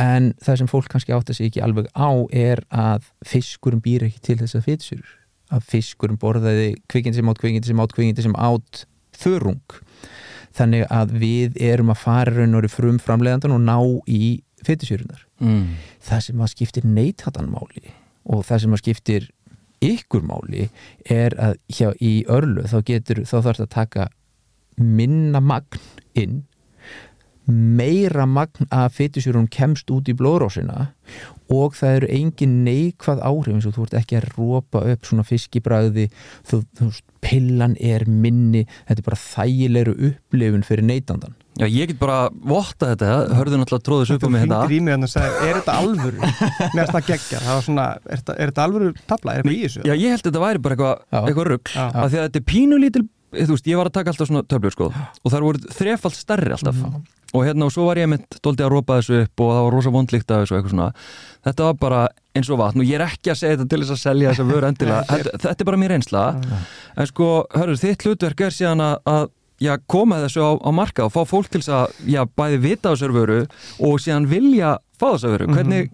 En 0.01 0.31
það 0.41 0.57
sem 0.63 0.69
fólk 0.71 0.87
kannski 0.89 1.13
átta 1.13 1.33
sig 1.37 1.51
ekki 1.51 1.61
alveg 1.63 1.89
á 1.93 2.09
er 2.33 2.63
að 2.73 3.05
fiskurum 3.29 3.81
býr 3.83 4.07
ekki 4.07 4.23
til 4.25 4.39
þessar 4.41 4.65
fytusýrur 4.65 5.11
að 5.53 5.67
fiskurum 5.69 6.17
borðaði 6.17 6.71
kvikindi 6.89 7.19
sem 7.19 7.29
átt 7.29 7.41
kvikindi 7.43 7.69
sem 7.69 7.81
átt 7.83 7.93
kvikindi 7.93 8.23
sem 8.25 8.33
átt 8.41 8.85
þörung. 9.21 9.75
Þannig 10.53 10.87
að 10.93 11.13
við 11.21 11.59
erum 11.61 11.91
að 11.93 12.01
fara 12.01 12.33
raun 12.33 12.57
og 12.57 12.65
frum 12.73 12.97
framleiðandan 13.01 13.53
og 13.55 13.61
ná 13.61 13.77
í 14.09 14.41
fytusýrunar 14.65 15.21
Mm. 15.43 15.75
það 15.99 16.19
sem 16.23 16.39
að 16.39 16.51
skiptir 16.53 16.85
neithatanmáli 16.87 17.89
og 18.31 18.45
það 18.47 18.61
sem 18.63 18.73
að 18.73 18.79
skiptir 18.79 19.25
ykkur 19.83 20.21
máli 20.23 20.69
er 21.11 21.33
að 21.35 21.57
hjá 21.67 21.89
í 21.99 22.23
örlu 22.31 22.63
þá 22.63 22.77
getur, 22.87 23.23
þá 23.27 23.35
þarf 23.41 23.57
það 23.59 23.65
að 23.65 23.73
taka 23.73 24.05
minna 24.77 25.41
magn 25.43 25.81
inn 26.13 26.41
meira 27.49 28.25
magn 28.25 28.69
af 28.71 28.95
fytusjúrum 28.95 29.49
kemst 29.51 29.91
út 29.91 30.07
í 30.07 30.15
blóðrósina 30.15 30.93
og 31.51 31.75
það 31.75 31.97
eru 31.97 32.09
engin 32.15 32.53
neikvað 32.63 33.19
áhrif 33.27 33.57
eins 33.57 33.67
og 33.67 33.75
þú 33.75 33.87
ert 33.87 33.97
ekki 33.99 34.17
að 34.19 34.27
rópa 34.37 34.83
upp 34.93 35.07
svona 35.09 35.25
fiskibræði 35.27 36.07
þú, 36.47 36.61
þú 36.79 36.87
veist, 36.87 37.05
pillan 37.23 37.75
er 37.83 38.05
minni 38.07 38.63
þetta 38.87 39.01
er 39.01 39.07
bara 39.09 39.19
þægilegur 39.19 40.05
upplifun 40.11 40.67
fyrir 40.67 40.87
neytandan 40.87 41.35
Já, 41.53 41.67
ég 41.69 41.91
get 41.91 41.99
bara 41.99 42.31
votta 42.33 42.95
þetta, 42.95 43.09
hörðu 43.37 43.59
náttúrulega 43.61 43.85
tróðis 43.85 44.11
upp 44.15 44.23
á 44.23 44.25
Þú 44.25 44.29
mig 44.33 44.41
hérna 44.41 44.61
hringdir 44.63 44.73
í 44.73 44.85
mig 44.85 44.95
þannig 44.95 45.09
að 45.09 45.13
sagði, 45.13 45.49
er 45.49 45.59
þetta 45.59 45.75
alvöru? 45.83 46.29
Mér 46.73 46.79
finnst 46.79 46.95
það 46.95 47.09
geggja, 47.11 47.41
það 47.43 47.57
var 47.57 47.65
svona, 47.67 47.85
er 47.93 48.23
þetta, 48.23 48.37
er 48.37 48.53
þetta 48.53 48.63
alvöru 48.63 48.87
tabla, 49.11 49.35
er 49.35 49.43
eitthvað 49.43 49.53
í 49.53 49.59
þessu? 49.67 49.83
Já, 49.83 49.93
ég 49.93 50.15
held 50.15 50.23
að 50.23 50.29
þetta 50.31 50.41
væri 50.47 50.63
bara 50.63 50.77
eitthvað 50.77 51.19
eitthva 51.29 51.45
rugg 51.51 51.73
af 51.83 52.07
því 52.07 52.17
að 52.23 52.25
þetta 52.25 52.41
er 52.41 52.47
pínu 52.49 52.79
lítil 52.81 53.03
þú 53.33 53.57
veist, 53.57 53.67
ég 53.69 53.79
var 53.79 53.89
að 53.89 53.97
taka 53.97 54.13
alltaf 54.13 54.29
svona 54.29 54.45
töflur 54.47 54.75
sko 54.75 54.87
og 54.93 55.33
það 55.33 55.45
voru 55.47 55.75
þrefald 55.79 56.17
stærri 56.17 56.55
alltaf. 56.55 56.79
Og 57.33 57.47
hérna 57.47 57.65
og 57.65 57.73
svo 57.73 57.87
var 57.87 57.97
ég 57.97 58.09
mynd 58.11 58.35
dóldi 58.45 58.61
að 58.61 58.75
rópa 58.75 58.99
þessu 58.99 59.23
upp 59.23 59.41
og 59.41 59.47
það 59.55 59.63
var 59.65 59.73
rosa 59.73 59.93
vondlíkt 59.93 60.33
af 60.33 60.43
þessu 60.43 60.57
eitthvað 60.59 60.73
svona. 60.75 60.89
Þetta 61.47 61.65
var 61.65 61.79
bara 61.81 62.01
eins 62.37 62.49
og 62.53 62.59
vatn 62.61 62.83
og 62.83 62.85
ég 62.85 62.99
er 62.99 63.05
ekki 63.07 63.31
að 63.33 63.39
segja 63.39 63.55
þetta 63.55 63.69
til 63.71 63.79
þess 63.81 63.95
að 63.95 64.01
selja 64.03 64.33
þessa 64.33 64.45
vöru 64.51 64.69
endilega. 64.69 65.05
Þetta, 65.09 65.39
þetta 65.47 65.65
er 65.65 65.69
bara 65.71 65.79
mér 65.81 65.95
einsla 65.97 66.25
en 66.93 67.09
sko, 67.09 67.29
hörður, 67.57 67.81
þitt 67.81 68.05
hlutverk 68.05 68.45
er 68.45 68.53
síðan 68.53 68.85
að, 68.85 68.95
að 69.09 69.25
já, 69.63 69.73
koma 69.89 70.21
þessu 70.23 70.45
á, 70.45 70.51
á 70.61 70.69
marka 70.75 71.07
og 71.07 71.13
fá 71.15 71.21
fólk 71.29 71.49
til 71.49 71.63
þess 71.63 71.73
að 71.73 71.97
já, 72.13 72.21
bæði 72.37 72.61
vita 72.63 72.91
á 72.91 72.93
þessar 72.93 73.15
vöru 73.17 73.39
og 73.81 74.01
síðan 74.03 74.29
vilja 74.29 74.75
fá 74.99 75.07
þessar 75.15 75.35
vöru. 75.35 75.49
Hvernig, 75.57 75.91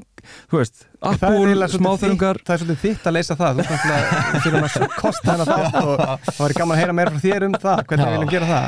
þú 0.51 0.59
veist, 0.59 0.85
Það 0.99 1.21
appúl, 1.23 1.61
smáþörungar 1.73 2.39
það 2.43 2.53
er 2.55 2.61
svolítið 2.63 2.81
þitt 2.83 3.05
að 3.07 3.15
leysa 3.15 3.35
það. 3.39 3.59
Þú 3.59 3.61
ert 3.63 3.69
náttúrulega 3.71 4.41
fyrir 4.43 4.65
að 4.67 4.97
kosta 4.99 5.29
hennar 5.31 5.49
þátt 5.49 5.77
og 5.79 6.01
það 6.03 6.41
væri 6.43 6.57
gaman 6.59 6.75
að 6.75 6.81
heyra 6.81 6.95
meira 6.97 7.13
frá 7.13 7.21
þér 7.23 7.45
um 7.47 7.55
það 7.63 7.83
hvernig 7.91 8.09
við 8.09 8.17
viljum 8.17 8.33
gera 8.33 8.49
það. 8.49 8.67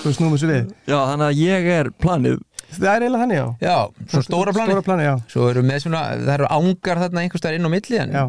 Þú 0.00 0.14
snúum 0.18 0.34
þessu 0.34 0.50
við. 0.50 0.74
Já, 0.90 0.98
þannig 0.98 1.26
að 1.28 1.40
ég 1.44 1.70
er 1.76 1.90
planið. 2.02 2.42
Það 2.74 2.90
er 2.90 3.04
eiginlega 3.06 3.22
þannig 3.22 3.38
já. 3.38 3.46
Já, 3.62 3.76
svo 4.10 4.22
stóra 4.26 4.54
plani 4.56 4.72
stóra 4.74 4.82
plani, 4.88 5.04
já, 5.06 5.14
Svo 5.30 5.46
eru 5.52 5.62
með 5.62 5.84
svona, 5.84 6.00
það 6.18 6.32
eru 6.34 6.48
ángar 6.56 7.02
þarna 7.04 7.22
einhvers 7.22 7.42
staðar 7.44 7.58
inn 7.60 7.68
á 7.68 7.74
milli 7.76 8.00
en 8.02 8.16
já. 8.18 8.24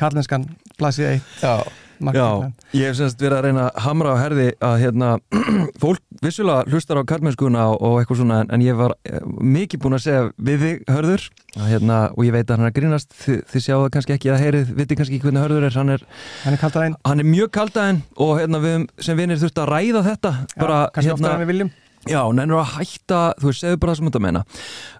Karlenskan, 0.00 0.46
plasið 0.80 1.10
eitt. 1.10 1.34
Já. 1.44 1.83
Já, 2.00 2.28
ég 2.74 2.88
hef 2.88 2.98
semst 2.98 3.20
verið 3.22 3.36
að 3.38 3.46
reyna 3.46 3.66
að 3.68 3.84
hamra 3.84 4.14
á 4.14 4.16
herði 4.18 4.46
að 4.64 4.74
hérna, 4.82 5.10
fólk 5.82 6.02
vissulega 6.24 6.72
hlustar 6.72 7.00
á 7.00 7.08
karlmennskuna 7.10 7.66
og, 7.74 8.00
eitthvað 8.00 8.20
svona 8.22 8.40
en, 8.44 8.64
ég 8.64 8.78
var 8.78 8.96
eh, 9.06 9.22
mikið 9.24 9.82
búin 9.84 9.98
að 9.98 10.04
segja 10.06 10.24
við 10.48 10.64
þig 10.64 10.82
hörður 10.94 11.28
að, 11.54 11.68
hérna, 11.70 12.00
og 12.14 12.26
ég 12.26 12.34
veit 12.34 12.48
að 12.48 12.56
hann 12.56 12.68
er 12.70 12.76
grínast. 12.80 13.14
Þið, 13.22 13.38
þið 13.52 13.68
það 13.68 13.86
kannski 13.96 14.16
ekki 14.16 14.34
að 14.34 14.42
heyrið, 14.44 14.74
viti 14.80 14.98
kannski 14.98 15.18
ekki 15.18 15.28
hvernig 15.28 15.46
hörður 15.46 15.68
er. 15.68 15.78
Hann 15.78 15.94
er, 15.94 16.04
hann 16.44 16.58
er 16.58 16.98
hann 17.04 17.22
er 17.22 17.30
mjög 17.30 17.54
kaldaðinn 17.54 18.02
og 18.18 18.36
hérna, 18.40 18.62
við 18.64 18.90
sem 19.06 19.18
vinir 19.18 19.40
þurft 19.40 19.62
að 19.62 19.72
ræða 19.72 20.04
þetta. 20.10 20.36
Bara, 20.58 20.84
kannski 20.94 21.14
oftar 21.14 21.30
hérna, 21.30 21.38
en 21.38 21.44
við 21.44 21.52
viljum 21.54 21.74
Já, 22.04 22.20
nennur 22.36 22.60
að 22.60 22.74
hætta, 22.74 23.20
þú 23.40 23.48
veist, 23.48 23.62
segðu 23.62 23.78
bara 23.80 23.92
það 23.92 23.98
sem 23.98 24.08
þetta 24.10 24.20
meina. 24.24 24.42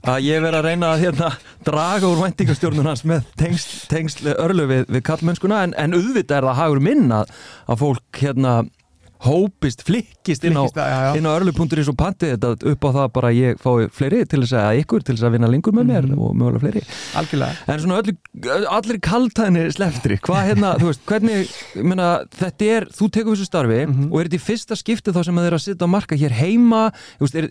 Að 0.09 0.23
ég 0.25 0.45
verð 0.45 0.59
að 0.61 0.69
reyna 0.69 0.93
að 0.95 1.03
hérna, 1.05 1.29
draga 1.67 2.09
úr 2.09 2.23
væntingastjórnun 2.23 2.89
hans 2.89 3.05
með 3.09 3.27
tengsl, 3.41 3.75
tengsl 3.91 4.31
örlu 4.33 4.65
við, 4.71 4.87
við 4.89 5.05
kallmennskuna 5.11 5.61
en, 5.67 5.77
en 5.81 5.99
auðvitað 5.99 6.39
er 6.39 6.49
það 6.49 6.61
hagur 6.63 6.81
minn 6.85 7.13
að, 7.13 7.35
að 7.69 7.83
fólk 7.83 8.23
hérna 8.23 8.55
hópist, 9.25 9.83
flikkist 9.87 10.45
inn 10.45 10.57
á, 10.57 10.65
á 10.69 11.15
örlu.is 11.17 11.89
og 11.91 11.97
panti 11.99 12.31
þetta 12.35 12.53
upp 12.73 12.85
á 12.85 12.91
það 12.97 13.09
bara 13.17 13.31
ég 13.35 13.59
fái 13.63 13.89
fleiri 13.95 14.23
til 14.29 14.43
þess 14.45 14.55
að 14.61 14.81
ykkur 14.83 15.05
til 15.05 15.15
þess 15.17 15.27
að 15.29 15.35
vinna 15.37 15.49
lengur 15.51 15.73
með 15.77 15.87
mér 15.91 16.05
Mhm. 16.09 16.19
og 16.21 16.35
mögulega 16.37 16.61
fleiri. 16.65 16.83
Algjörlega. 17.17 17.57
En 17.69 17.81
svona 17.81 18.01
öllu, 18.03 18.15
allir 18.71 18.99
kaltæðinni 19.01 19.65
sleftri, 19.73 20.19
hvað 20.21 20.49
hérna, 20.51 20.75
þú 20.79 20.87
veist, 20.91 21.05
hvernig, 21.07 21.49
ég 21.77 21.85
meina, 21.85 22.09
þetta 22.31 22.71
er, 22.77 22.85
þú 22.93 23.11
tekur 23.11 23.35
þessu 23.37 23.49
starfi 23.49 23.87
Mhm. 23.87 24.13
og 24.13 24.21
er 24.21 24.29
þetta 24.29 24.41
í 24.41 24.47
fyrsta 24.49 24.77
skipti 24.77 25.13
þá 25.13 25.25
sem 25.25 25.35
að 25.37 25.45
þeir 25.49 25.55
að 25.59 25.65
sitja 25.65 25.87
á 25.87 25.95
marka 25.95 26.17
hér 26.17 26.31
heima, 26.33 26.93
veist, 27.21 27.35
er, 27.35 27.49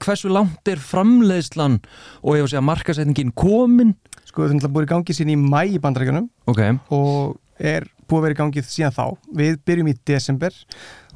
hversu 0.00 0.30
langt 0.30 0.66
er 0.68 0.76
framleiðslan 0.76 1.80
og 2.24 2.34
ég 2.36 2.40
var 2.42 2.48
að 2.48 2.54
segja 2.54 2.64
markasetningin 2.64 3.32
komin? 3.34 3.94
sko 4.30 4.46
þetta 4.46 4.64
er 4.64 4.70
búið 4.70 4.86
í 4.86 4.90
gangi 4.92 5.14
sín 5.16 5.30
í 5.32 5.36
mæ 5.36 5.74
í 5.74 5.78
bandarækjunum 5.82 6.28
Ok, 6.46 6.60
og 6.94 7.36
er 7.58 7.82
búið 8.08 8.18
að 8.18 8.22
vera 8.22 8.34
í 8.34 8.38
gangi 8.38 8.62
síðan 8.62 8.94
þá. 8.94 9.16
Við 9.34 9.56
byrjum 9.66 9.88
í 9.90 9.94
desember 10.06 10.50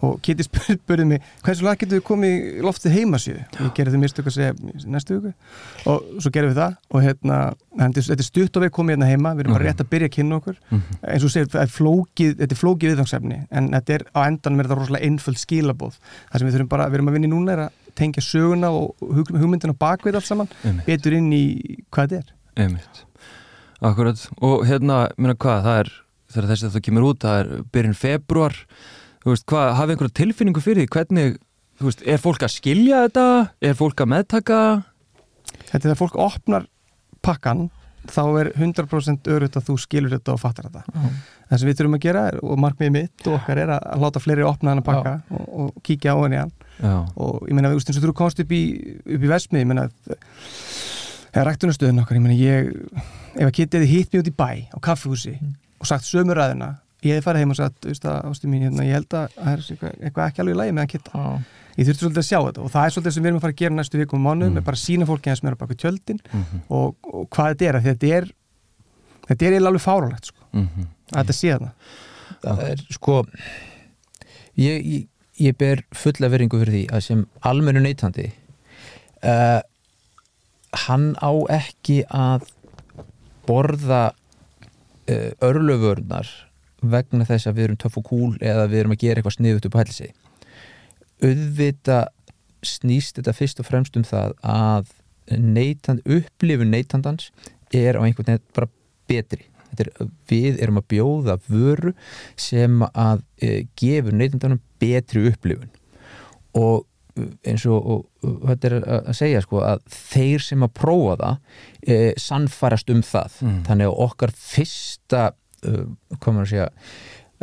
og 0.05 0.21
Kitty 0.25 0.45
spur- 0.47 0.77
spurði 0.79 1.07
mig 1.11 1.23
hversu 1.45 1.65
lag 1.67 1.79
getur 1.81 1.99
við 2.01 2.05
komið 2.09 2.35
í 2.35 2.65
loftið 2.65 2.95
heimasíðu 2.99 3.43
ég 3.65 3.73
gerði 3.77 3.95
þau 3.95 4.03
mistök 4.05 4.29
að 4.31 4.37
segja 4.37 4.55
næstu 4.95 5.19
viku. 5.19 5.33
Og 5.91 6.21
svo 6.25 6.31
gerðum 6.35 6.53
við 6.55 6.61
það 6.61 6.77
og 6.95 7.03
hérna, 7.05 7.39
þetta 7.79 8.17
er 8.19 8.29
stutt 8.29 8.57
og 8.57 8.63
við 8.67 8.71
komið 8.77 8.97
hérna 8.97 9.09
heima. 9.11 9.35
Við 9.35 9.45
erum 9.47 9.57
bara 9.59 9.69
rétt 9.71 9.81
að 9.85 9.91
byrja 9.95 10.09
að 10.11 10.15
kynna 10.19 10.37
okkur. 10.41 10.57
Mhm. 10.71 10.99
eins 11.15 11.25
og 11.25 11.31
segir, 11.35 11.49
það 11.53 11.63
er 11.63 11.73
flókið, 11.75 12.37
þetta 12.41 12.53
er 12.55 12.61
flókið 12.61 12.91
viðfangsefni 12.95 13.47
en 13.51 13.69
þetta 13.75 13.95
er 13.95 14.05
á 14.15 14.21
endanum 14.29 14.61
er 14.61 14.65
þetta 14.69 14.79
rosalega 14.81 15.05
einföld 15.09 15.39
skilabóð 15.41 15.99
það 16.31 16.39
sem 16.39 16.49
við 16.49 16.55
þurfum 16.55 16.69
bara, 16.69 16.89
við 16.89 16.95
erum 16.95 17.09
að 17.09 17.13
vinna 17.19 17.27
í 17.27 17.33
núna 17.35 17.53
er 17.53 17.59
að 17.69 17.71
tengja 17.95 18.23
söguna 18.23 18.71
og 18.75 18.95
hug, 19.01 19.29
hugmyndina 19.31 19.75
bakvið 19.79 20.15
allt 20.19 20.27
saman, 20.27 20.49
einmitt, 20.65 20.87
betur 20.87 21.13
inn 21.15 21.31
í 21.33 21.45
hvað 21.95 22.09
þetta 22.11 22.19
er. 22.19 22.33
Einmitt. 22.65 23.05
Akkurat, 23.85 24.29
og 24.41 24.65
hérna, 24.67 25.09
minna 25.19 25.35
hvað, 25.35 25.63
það 25.63 25.79
er, 25.85 25.93
þetta 26.35 26.57
það 27.21 27.39
er 27.45 28.57
þú 29.25 29.33
veist, 29.33 29.47
hvað, 29.51 29.71
hafið 29.79 29.95
einhverja 29.95 30.17
tilfinningu 30.21 30.65
fyrir 30.65 30.85
því, 30.85 30.91
hvernig, 30.97 31.39
þú 31.81 31.89
veist, 31.89 32.05
er 32.07 32.21
fólk 32.23 32.45
að 32.45 32.55
skilja 32.55 33.07
þetta, 33.07 33.29
er 33.65 33.79
fólk 33.79 34.05
að 34.05 34.13
meðtaka? 34.13 34.61
Þetta 35.55 35.81
er 35.81 35.87
þegar 35.87 36.01
fólk 36.03 36.21
opnar 36.21 36.69
pakkan 37.25 37.69
þá 38.11 38.23
er 38.43 38.51
100% 38.59 39.31
örutt 39.33 39.57
að 39.57 39.69
þú 39.71 39.77
skilur 39.81 40.13
þetta 40.13 40.35
og 40.35 40.41
fattar 40.43 40.69
þetta. 40.69 40.83
Það 41.49 41.61
sem 41.61 41.71
við 41.71 41.79
þurfum 41.79 41.97
að 41.97 42.03
gera 42.05 42.25
er, 42.29 42.39
og 42.45 42.61
markmiðið 42.61 42.95
mitt 42.99 43.29
og 43.29 43.37
okkar 43.39 43.61
er 43.63 43.73
að 43.79 44.03
láta 44.05 44.21
fleiri 44.21 44.45
opna 44.45 44.73
hann 44.73 44.83
að 44.83 44.89
pakka 44.91 45.15
og, 45.33 45.47
og 45.63 45.83
kíkja 45.87 46.13
á 46.13 46.19
henni 46.21 46.41
hann 46.43 46.53
Já. 46.81 46.95
og 47.17 47.49
ég 47.49 47.57
meina, 47.57 47.71
þú 47.73 47.79
veist, 47.79 47.91
eins 47.91 48.01
og 48.01 48.05
þú 48.05 48.15
komst 48.19 48.43
upp 48.45 48.53
í, 48.53 48.63
upp 49.01 49.25
í 49.25 49.31
Vesmið, 49.31 49.65
ég 49.65 49.71
meina 49.71 49.87
eða 51.33 51.47
ræktunarstöðun 51.49 52.03
okkar, 52.05 52.19
ég 52.19 52.25
meina, 52.25 52.37
ég 52.37 52.73
ef 53.35 53.49
að 53.49 53.55
getið 53.61 53.87
hitt 53.89 54.13
mig 54.13 54.25
út 54.25 54.33
í 54.33 54.37
bæ 54.37 54.51
á 54.75 54.79
kaffihúsi 54.85 55.37
og 55.81 55.89
sagt 55.89 56.09
sömu 56.09 56.37
ræðina 56.37 56.75
ég 57.05 57.19
hef 57.19 57.25
farið 57.29 57.43
heim 57.45 57.51
og 57.55 57.57
sagt, 57.59 57.85
að 57.87 58.29
ástu 58.31 58.49
mín 58.51 58.63
hérna, 58.67 58.85
ég 58.87 58.97
held 58.99 59.15
að 59.19 59.35
það 59.37 59.53
er 59.53 59.65
eitthvað, 59.75 60.25
ekki 60.29 60.41
alveg 60.45 60.55
í 60.55 60.59
lagi 60.61 60.73
með 60.79 60.85
að 60.87 60.93
kitta 60.95 61.25
ég 61.75 61.87
þurfti 61.89 62.05
svolítið 62.05 62.23
að 62.23 62.29
sjá 62.31 62.39
þetta 62.47 62.63
og 62.65 62.71
það 62.75 62.85
er 62.89 62.95
svolítið 62.95 63.15
sem 63.17 63.23
við 63.25 63.29
erum 63.31 63.39
að 63.41 63.45
fara 63.45 63.55
að 63.55 63.61
gera 63.63 63.75
næstu 63.75 63.99
vikum 63.99 64.19
og 64.21 64.25
mánuðum, 64.29 64.53
Mm. 64.55 64.57
er 64.57 64.67
bara 64.69 64.77
að 64.79 64.85
sína 64.85 65.07
fólki 65.09 65.31
eins 65.33 65.43
með 65.43 65.57
baka 65.59 65.75
tjöldin 65.75 66.21
Mhm. 66.33 66.61
og, 66.71 66.97
og 67.03 67.29
hvað 67.31 67.55
þetta 67.55 67.69
er, 67.69 67.75
að 67.75 67.85
þetta 67.89 68.13
er 68.17 68.25
þetta 69.29 69.47
er 69.47 69.57
alveg 69.67 69.83
fárálegt 69.83 70.25
sko, 70.31 70.41
Mhm. 70.53 70.87
að 71.13 71.25
þetta 71.25 71.35
sé 71.35 71.49
þarna 71.53 71.73
það 72.45 72.63
er 72.71 72.81
sko 72.95 73.25
ég, 74.57 74.85
ég, 74.87 75.07
ég 75.41 75.57
ber 75.59 75.83
fulla 75.93 76.29
veringu 76.31 76.61
fyrir 76.63 76.75
því 76.75 76.85
að 76.95 77.03
sem 77.03 77.27
almennu 77.43 77.81
neytandi 77.83 78.31
uh, 79.25 79.61
hann 80.87 81.15
á 81.19 81.31
ekki 81.51 82.05
að 82.11 82.47
borða 83.49 84.13
uh, 85.09 85.31
örlöfurnar 85.43 86.29
vegna 86.93 87.27
þess 87.29 87.49
að 87.49 87.59
við 87.59 87.69
erum 87.69 87.81
töff 87.81 87.99
og 88.01 88.07
kúl 88.09 88.31
eða 88.41 88.69
við 88.69 88.83
erum 88.83 88.95
að 88.95 89.03
gera 89.05 89.21
eitthvað 89.21 89.37
sniðut 89.39 89.69
upp 89.69 89.79
á 89.79 89.83
helsi 89.83 90.13
auðvita 91.25 91.99
snýst 92.65 93.19
þetta 93.19 93.35
fyrst 93.37 93.61
og 93.61 93.69
fremst 93.69 93.99
um 93.99 94.07
það 94.07 94.37
að 94.49 94.93
neytand, 95.41 96.05
upplifun 96.05 96.73
neytandans 96.73 97.31
er 97.75 97.99
á 97.99 98.05
einhvern 98.05 98.35
veginn 98.35 98.49
bara 98.57 98.71
betri. 99.11 99.47
Er, 99.75 99.91
við 100.31 100.61
erum 100.63 100.79
að 100.79 100.91
bjóða 100.93 101.39
vöru 101.51 101.95
sem 102.39 102.83
að 102.87 103.25
e, 103.43 103.65
gefur 103.81 104.15
neytandanum 104.15 104.61
betri 104.81 105.25
upplifun. 105.33 105.73
Og 106.61 106.85
e, 107.19 107.27
eins 107.51 107.65
og, 107.67 107.81
og, 107.81 108.05
og 108.23 108.45
þetta 108.53 108.71
er 108.71 108.77
að 108.79 109.09
að 109.11 109.19
segja 109.19 109.43
sko 109.43 109.65
að 109.67 109.83
þeir 109.97 110.47
sem 110.47 110.67
að 110.67 110.75
prófa 110.79 111.17
það 111.25 111.41
e, 111.83 111.99
sannfarast 112.23 112.95
um 112.95 113.03
það. 113.05 113.41
Mm. 113.43 113.59
þannig 113.69 113.91
að 113.91 113.99
okkar 114.07 114.37
fyrsta 114.45 115.25
uh, 115.65 115.85
hvað 116.21 116.35
maður 116.35 116.47
að 116.47 116.53
segja 116.53 116.69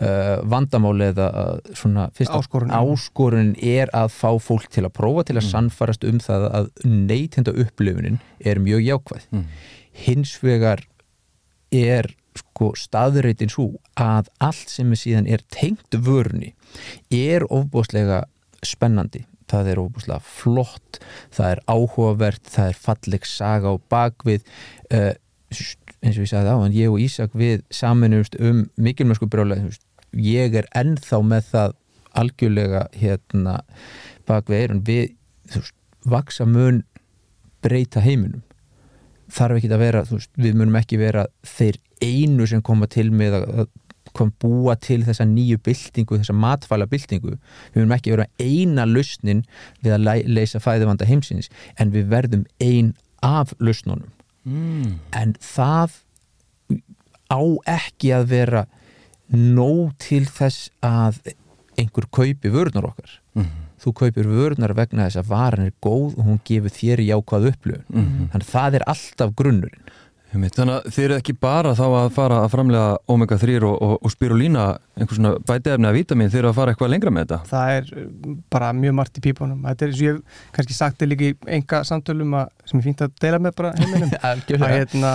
uh, 0.02 0.38
vandamáli 0.54 1.10
eða 1.12 1.28
uh, 1.32 1.74
svona 1.78 2.08
fyrsta 2.18 2.40
Áskorun. 2.40 2.72
áskorunin 2.74 3.56
er 3.62 3.92
að 3.94 4.10
fá 4.16 4.30
fólk 4.42 4.70
til 4.72 4.86
að 4.88 4.94
prófa 4.98 5.26
til 5.28 5.36
að 5.38 5.44
Mm. 5.46 5.52
sannfarast 5.52 6.04
um 6.08 6.20
það 6.20 6.48
að 6.52 6.72
neytenda 6.86 7.52
upplifunin 7.54 8.20
er 8.40 8.60
mjög 8.60 8.82
jákvæð 8.88 9.28
Mhm. 9.32 9.46
hins 10.06 10.38
vegar 10.44 10.86
er 11.72 12.08
sko 12.36 12.72
staðreitin 12.76 13.50
svo 13.52 13.74
að 14.00 14.28
allt 14.40 14.70
sem 14.70 14.92
er 14.92 14.96
síðan 14.96 15.28
er 15.30 15.42
tengt 15.52 15.90
vörunni 15.92 16.54
er 17.12 17.44
ofbúslega 17.52 18.24
spennandi 18.64 19.26
það 19.52 19.68
er 19.74 19.82
ofbúslega 19.82 20.22
flott 20.24 21.00
það 21.36 21.52
er 21.52 21.62
áhugavert, 21.68 22.44
það 22.48 22.70
er 22.70 22.78
falleg 22.80 23.26
saga 23.28 23.68
á 23.68 23.76
bakvið 23.92 24.42
uh, 24.94 25.12
eins 26.02 26.18
og 26.18 26.26
ég 26.26 26.32
sagði 26.32 26.54
á, 26.54 26.58
en 26.66 26.76
ég 26.76 26.90
og 26.92 27.02
Ísak 27.02 27.36
við 27.38 27.62
saminumst 27.74 28.38
um 28.42 28.64
mikilmösku 28.82 29.28
brjóla 29.30 29.58
ég 30.18 30.56
er 30.58 30.68
ennþá 30.76 31.22
með 31.24 31.50
það 31.52 31.76
algjörlega 32.22 32.86
hérna 32.98 33.60
eirun 34.62 34.82
við 34.88 35.14
þú 35.52 35.62
veist, 35.62 35.76
vaksa 36.08 36.46
mun 36.50 36.82
breyta 37.62 38.02
heiminum. 38.02 38.42
Þarf 39.32 39.60
ekki 39.62 39.70
að 39.72 39.84
vera, 39.86 40.02
veist, 40.18 40.32
við 40.36 40.58
munum 40.60 40.80
ekki 40.80 41.00
vera 41.00 41.28
þeir 41.48 41.78
einu 42.02 42.48
sem 42.50 42.64
koma 42.66 42.90
til 42.92 43.12
með 43.14 43.38
að 43.38 43.68
kom 44.18 44.34
búa 44.42 44.74
til 44.76 45.06
þessa 45.08 45.24
nýju 45.24 45.62
byltingu, 45.64 46.18
þessa 46.20 46.36
matfæla 46.36 46.88
byltingu. 46.92 47.38
Við 47.72 47.78
munum 47.80 47.94
ekki 47.96 48.12
vera 48.12 48.26
eina 48.42 48.84
lausnin 48.90 49.46
við 49.86 49.94
að 49.96 50.04
le- 50.08 50.34
leysa 50.40 50.60
fæðivanda 50.60 51.08
heimsins 51.08 51.48
en 51.80 51.94
við 51.94 52.10
verðum 52.12 52.44
ein 52.60 52.96
af 53.24 53.54
lausnunum 53.62 54.10
Mm. 54.46 55.00
en 55.14 55.34
það 55.40 55.92
á 57.32 57.42
ekki 57.70 58.10
að 58.16 58.26
vera 58.32 58.66
nóg 59.32 59.94
til 60.02 60.26
þess 60.26 60.70
að 60.84 61.20
einhver 61.80 62.08
kaupi 62.12 62.50
vörðnar 62.52 62.90
okkar 62.90 63.20
Mhm. 63.36 63.68
þú 63.82 63.94
kaupir 63.96 64.26
vörðnar 64.28 64.74
vegna 64.76 65.06
þess 65.08 65.22
að 65.22 65.30
varan 65.32 65.66
er 65.66 65.74
góð 65.82 66.18
og 66.20 66.26
hún 66.26 66.40
gefur 66.44 66.70
þér 66.70 67.00
jákvæð 67.08 67.48
upplöfun 67.52 67.86
Mhm. 67.96 68.30
þannig 68.32 68.48
að 68.48 68.52
það 68.56 68.74
er 68.76 68.84
alltaf 68.88 69.34
grunnurinn 69.36 69.86
Þannig 70.32 70.72
að 70.78 70.86
þið 70.96 71.04
eru 71.04 71.16
ekki 71.18 71.34
bara 71.36 71.74
þá 71.76 71.84
að 71.90 72.06
fara 72.16 72.38
að 72.46 72.54
framlega 72.54 72.92
omega-3 73.12 73.58
og, 73.68 73.74
og, 73.76 73.96
og 74.00 74.14
spirulína 74.14 74.68
einhvers 74.96 75.20
svona 75.20 75.34
bætiefni 75.48 75.90
að 75.90 75.98
vítamin 75.98 76.32
þið 76.32 76.42
eru 76.42 76.52
að 76.52 76.58
fara 76.60 76.74
eitthvað 76.74 76.92
lengra 76.94 77.12
með 77.12 77.26
þetta? 77.26 77.40
Það 77.52 77.74
er 77.76 77.92
uh, 78.00 78.38
bara 78.56 78.72
mjög 78.78 78.96
margt 79.02 79.20
í 79.20 79.24
pípunum. 79.26 79.66
Þetta 79.68 79.86
er 79.86 79.92
eins 79.92 80.00
og 80.00 80.08
ég 80.08 80.16
hef 80.16 80.46
kannski 80.56 80.78
sagt 80.78 81.02
þig 81.02 81.12
líka 81.12 81.28
í 81.28 81.36
enga 81.58 81.82
samtölum 81.88 82.38
að, 82.40 82.54
sem 82.70 82.80
er 82.80 82.88
fínt 82.88 83.04
að 83.04 83.18
deila 83.26 83.42
með 83.44 83.58
bara 83.60 83.74
heiminum 83.82 84.16
að 84.32 84.46
hérna, 84.72 85.14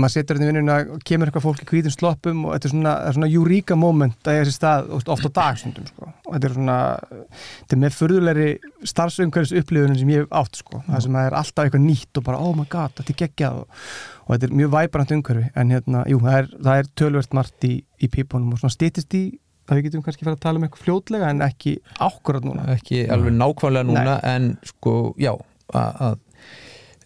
maður 0.00 0.14
setur 0.14 0.38
þetta 0.38 0.46
í 0.46 0.50
vinnuna 0.50 0.76
og 0.94 1.04
kemur 1.08 1.30
eitthvað 1.30 1.44
fólk 1.44 1.62
í 1.62 1.68
hvítum 1.70 1.94
sloppum 1.94 2.42
og 2.46 2.54
þetta 2.54 2.68
er 2.68 2.72
svona, 2.74 2.94
er 3.06 3.16
svona 3.16 3.30
júríka 3.30 3.78
moment 3.78 4.28
að 4.28 4.36
ég 4.38 4.44
þessi 4.46 4.56
stað 4.56 4.90
oft 4.96 5.10
oft 5.12 5.28
á 5.28 5.30
dagstundum 5.38 5.88
sko. 5.90 6.10
og 6.10 6.34
þetta 6.34 6.48
er 6.48 6.56
svona 6.56 6.76
þetta 6.98 7.76
er 7.76 7.82
með 7.84 7.96
furðulegri 8.00 8.50
starfsumhverfis 8.92 9.56
upplifunin 9.62 10.00
sem 10.00 10.12
ég 10.12 10.24
hef 10.24 10.36
átt 10.42 10.60
sko. 10.60 10.82
það 10.88 11.06
sem 11.06 11.18
er 11.22 11.38
alltaf 11.40 11.64
eitthvað 11.64 11.86
nýtt 11.86 12.20
og 12.20 12.28
bara 12.28 12.42
oh 12.42 12.52
my 12.58 12.68
god, 12.72 12.94
þetta 13.00 13.14
er 13.14 13.20
geggjað 13.24 13.62
og, 13.62 13.82
og 14.26 14.34
þetta 14.34 14.50
er 14.50 14.60
mjög 14.62 14.76
væbrant 14.76 15.16
umhverfi 15.16 15.50
en 15.54 15.74
hérna, 15.76 16.04
jú, 16.12 16.20
það 16.26 16.38
er, 16.42 16.52
það 16.68 16.82
er 16.82 16.92
tölvert 17.02 17.36
margt 17.40 17.68
í, 17.68 17.74
í 17.82 18.12
pípunum 18.12 18.54
og 18.56 18.62
svona 18.62 18.76
stýtist 18.76 19.18
í 19.18 19.24
að 19.66 19.80
við 19.80 19.88
getum 19.88 20.04
kannski 20.06 20.26
fara 20.26 20.36
að 20.36 20.44
tala 20.44 20.60
um 20.60 20.66
eitthvað 20.66 20.84
fljótlega 20.84 21.30
en 21.32 21.42
ekki 21.46 21.78
ákvörðat 21.98 22.46
núna 22.46 22.66
ekki 22.76 23.00
alveg 23.10 23.34
nákvæmlega 23.34 23.88
núna 23.88 24.18
en 24.30 24.52
sko, 24.66 24.92
já 25.18 25.32
að, 25.74 26.04
að 26.06 26.20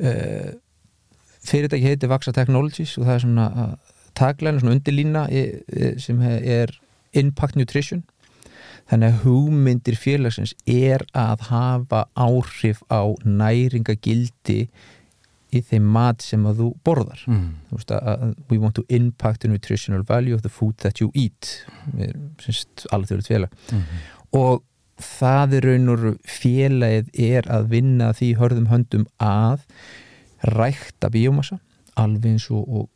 uh, 0.04 0.50
fyrirtæki 1.46 1.88
heiti 1.88 2.08
Vaxa 2.10 2.32
Technologies 2.36 2.96
og 2.98 3.06
það 3.08 3.14
er 3.14 3.24
svona 3.24 3.48
uh, 3.50 3.74
taglæna, 4.18 4.60
svona 4.60 4.76
undirlína 4.76 5.26
sem 6.02 6.20
er 6.26 6.72
Impact 7.16 7.56
Nutrition 7.56 8.02
þannig 8.90 9.12
að 9.12 9.20
hugmyndir 9.24 9.96
félagsins 9.98 10.52
er 10.66 11.04
að 11.14 11.44
hafa 11.50 12.04
áhrif 12.18 12.80
á 12.90 13.06
næringagildi 13.24 14.64
í 15.50 15.60
þeim 15.66 15.86
mat 15.94 16.22
sem 16.22 16.44
að 16.46 16.60
þú 16.62 16.66
borðar 16.86 17.22
mm. 17.26 17.46
þú 17.70 17.78
veist 17.78 17.92
að 17.96 18.24
we 18.50 18.58
want 18.62 18.76
to 18.78 18.84
impact 18.88 19.42
the 19.42 19.50
nutritional 19.50 20.02
value 20.06 20.34
of 20.34 20.42
the 20.42 20.50
food 20.52 20.76
that 20.82 21.00
you 21.02 21.10
eat 21.14 21.64
við 21.94 22.14
semst 22.44 22.84
alveg 22.94 23.10
þjóðlega 23.10 23.30
félag 23.30 23.56
Mhm. 23.70 24.04
og 24.38 24.62
það 25.00 25.54
er 25.58 25.66
raun 25.66 25.88
og 25.94 26.04
félagið 26.28 27.10
er 27.32 27.48
að 27.50 27.70
vinna 27.72 28.12
því 28.12 28.28
hörðum 28.38 28.68
höndum 28.70 29.06
að 29.18 29.64
rækta 30.42 31.10
bíómassa 31.12 31.60
alveg 32.00 32.32
eins 32.34 32.48
og, 32.50 32.64
og 32.68 32.88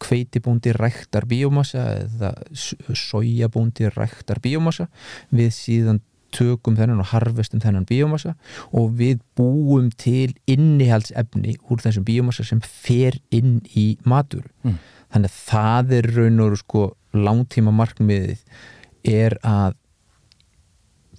kveitibúndi 0.00 0.72
ræktar 0.72 1.26
bíómassa 1.28 1.82
eða 2.06 2.30
sojabúndi 2.96 3.90
ræktar 3.92 4.40
bíómassa 4.42 4.88
við 5.34 5.50
síðan 5.54 6.00
tökum 6.30 6.76
þennan 6.78 7.02
og 7.02 7.10
harvestum 7.10 7.60
þennan 7.62 7.86
bíómassa 7.88 8.36
og 8.76 8.92
við 9.00 9.18
búum 9.36 9.90
til 9.98 10.36
innihaldsefni 10.50 11.56
úr 11.68 11.82
þessum 11.82 12.06
bíómassa 12.06 12.46
sem 12.46 12.62
fer 12.62 13.18
inn 13.34 13.60
í 13.74 13.96
matur 14.04 14.46
Mm. 14.62 14.78
þannig 15.12 15.30
að 15.30 15.38
það 15.50 15.92
er 15.98 16.06
raun 16.16 16.40
og 16.44 16.56
sko 16.60 16.82
langtíma 17.16 17.72
markmiðið 17.74 18.42
er 19.04 19.38
að 19.42 19.74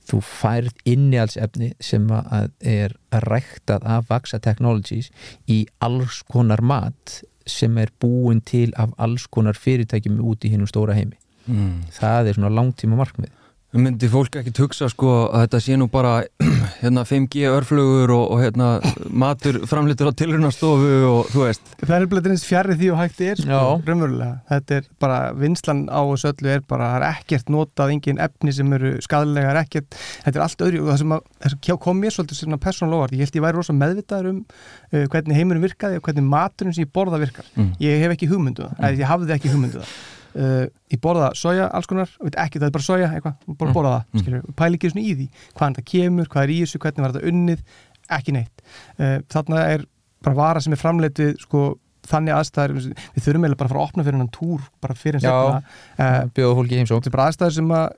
þú 0.10 0.20
færð 0.26 0.72
innihaldsefni 0.86 1.74
sem 1.80 2.08
að 2.12 2.50
er 2.62 2.96
ræktað 3.12 3.84
af 3.86 4.08
Vaxa 4.10 4.40
Technologies 4.40 5.12
í 5.48 5.66
alls 5.80 6.22
konar 6.32 6.62
mat 6.62 7.22
sem 7.48 7.78
er 7.82 7.90
búin 8.02 8.42
til 8.46 8.72
af 8.78 8.92
alls 9.02 9.28
konar 9.28 9.54
fyrirtækjum 9.58 10.20
út 10.22 10.46
í 10.46 10.52
hinnum 10.54 10.68
stóra 10.70 10.94
heimi 10.98 11.18
Mm. 11.48 11.88
það 11.90 12.28
er 12.30 12.36
svona 12.38 12.52
langtíma 12.54 12.96
markmið 13.00 13.32
myndi 13.72 14.08
fólk 14.12 14.36
ekki 14.42 14.52
hugsa 14.60 14.90
sko 14.92 15.12
að 15.30 15.46
þetta 15.46 15.60
sé 15.64 15.76
nú 15.80 15.88
bara 15.92 16.18
hérna 16.82 17.06
5G 17.08 17.46
örflugur 17.48 18.12
og, 18.12 18.24
og 18.36 18.42
hérna 18.44 18.72
matur 19.08 19.62
framleitur 19.70 20.12
á 20.12 20.14
tilrunastofu 20.20 20.92
og 21.08 21.32
þú 21.32 21.46
veist 21.46 21.72
Það 21.80 21.96
er 21.96 22.10
bara 22.12 22.34
eins 22.34 22.46
fjarrri 22.48 22.78
því 22.78 22.92
og 22.92 23.00
hægt 23.00 23.24
er 23.26 23.40
sko, 23.40 23.62
raunverulega. 23.88 24.42
Þetta 24.52 24.78
er 24.78 24.90
bara, 25.02 25.20
vinslan 25.40 25.82
á 25.88 26.02
þessu 26.12 26.30
öllu 26.34 26.52
er 26.54 26.62
bara, 26.68 26.92
það 26.92 27.00
er 27.00 27.08
ekkert 27.10 27.52
notað, 27.56 27.96
engin 27.96 28.22
efni 28.28 28.56
sem 28.56 28.78
eru 28.78 28.94
skadlega, 29.04 29.50
það 29.50 29.56
er 29.56 29.62
ekkert, 29.64 30.00
þetta 30.28 30.42
er 30.42 30.46
allt 30.46 30.66
öðru 30.68 30.84
og 30.84 30.92
það 30.92 31.02
sem, 31.02 31.16
að, 31.16 31.28
það 31.42 31.56
sem 31.56 31.82
kom 31.88 32.02
mér 32.04 32.16
svolítið 32.16 32.42
svona 32.44 32.62
persónulega 32.62 33.18
ég 33.18 33.26
held 33.26 33.40
ég 33.40 33.46
væri 33.48 33.60
rosa 33.60 33.78
meðvitaður 33.78 34.32
um 34.32 34.40
uh, 34.46 35.06
hvernig 35.12 35.40
heiminum 35.40 35.66
virkaði 35.66 36.00
og 36.00 36.08
hvernig 36.08 36.28
maturinn 36.36 36.76
sem 36.78 36.86
ég 36.86 36.94
borða 36.94 37.22
virkar. 37.22 37.48
mm. 37.56 37.76
Ég 37.82 38.04
hef 38.06 38.16
ekki 38.16 38.30
hugmyndu 38.32 38.68
það, 38.68 38.78
mm. 38.78 39.00
ég 39.02 39.14
hafði 39.16 39.38
ekki 39.38 39.54
hugmyndu 39.56 39.82
það. 39.82 39.96
Uh, 40.32 40.66
ég 40.94 41.00
borða 41.04 41.32
soja 41.36 41.66
alls 41.76 41.88
konar, 41.92 42.10
veit 42.24 42.36
ekki 42.40 42.60
það 42.62 42.70
er 42.70 42.76
bara 42.78 42.86
soja 42.86 43.08
eitthvað, 43.12 43.34
bara 43.58 43.70
Mm. 43.72 43.76
borða 43.76 43.94
það, 43.96 44.04
Mm. 44.14 44.22
skilur, 44.22 44.44
pæli 44.56 44.78
ekki 44.78 44.92
svona 44.92 45.04
í 45.04 45.16
því, 45.18 45.26
hvaðan 45.58 45.76
það 45.76 45.86
kemur, 45.92 46.28
hvað 46.32 46.44
er 46.44 46.54
í 46.56 46.60
þessu, 46.62 46.80
hvernig 46.80 47.02
var 47.06 47.12
þetta 47.12 47.32
unnið, 47.32 47.64
ekki 48.12 48.32
neitt. 48.38 48.62
Uh, 49.00 49.18
þarna 49.28 49.66
er 49.74 49.86
bara 50.24 50.36
vara 50.36 50.62
sem 50.62 50.74
er 50.74 50.80
framleitið 50.80 51.40
sko 51.42 51.78
þannig 52.08 52.34
aðstæður, 52.34 52.96
við 53.16 53.24
þurfum 53.26 53.44
eiginlega 53.46 53.58
bara 53.58 53.68
að 53.68 53.74
fara 53.74 53.82
að 53.82 53.88
opna 53.90 54.04
fyrir 54.04 54.18
hennan 54.18 54.32
túr, 54.36 54.62
bara 54.82 54.94
fyrir 54.96 55.16
en 55.16 55.22
Já. 55.22 55.36
setna 55.36 55.64
uh, 56.00 56.28
bjóða 56.36 56.56
fólki 56.58 56.72
í 56.76 56.80
heimsók 56.82 57.02
þetta 57.04 57.12
er 57.12 57.18
bara 57.18 57.28
aðstæður 57.32 57.56
sem 57.60 57.68
að 57.78 57.92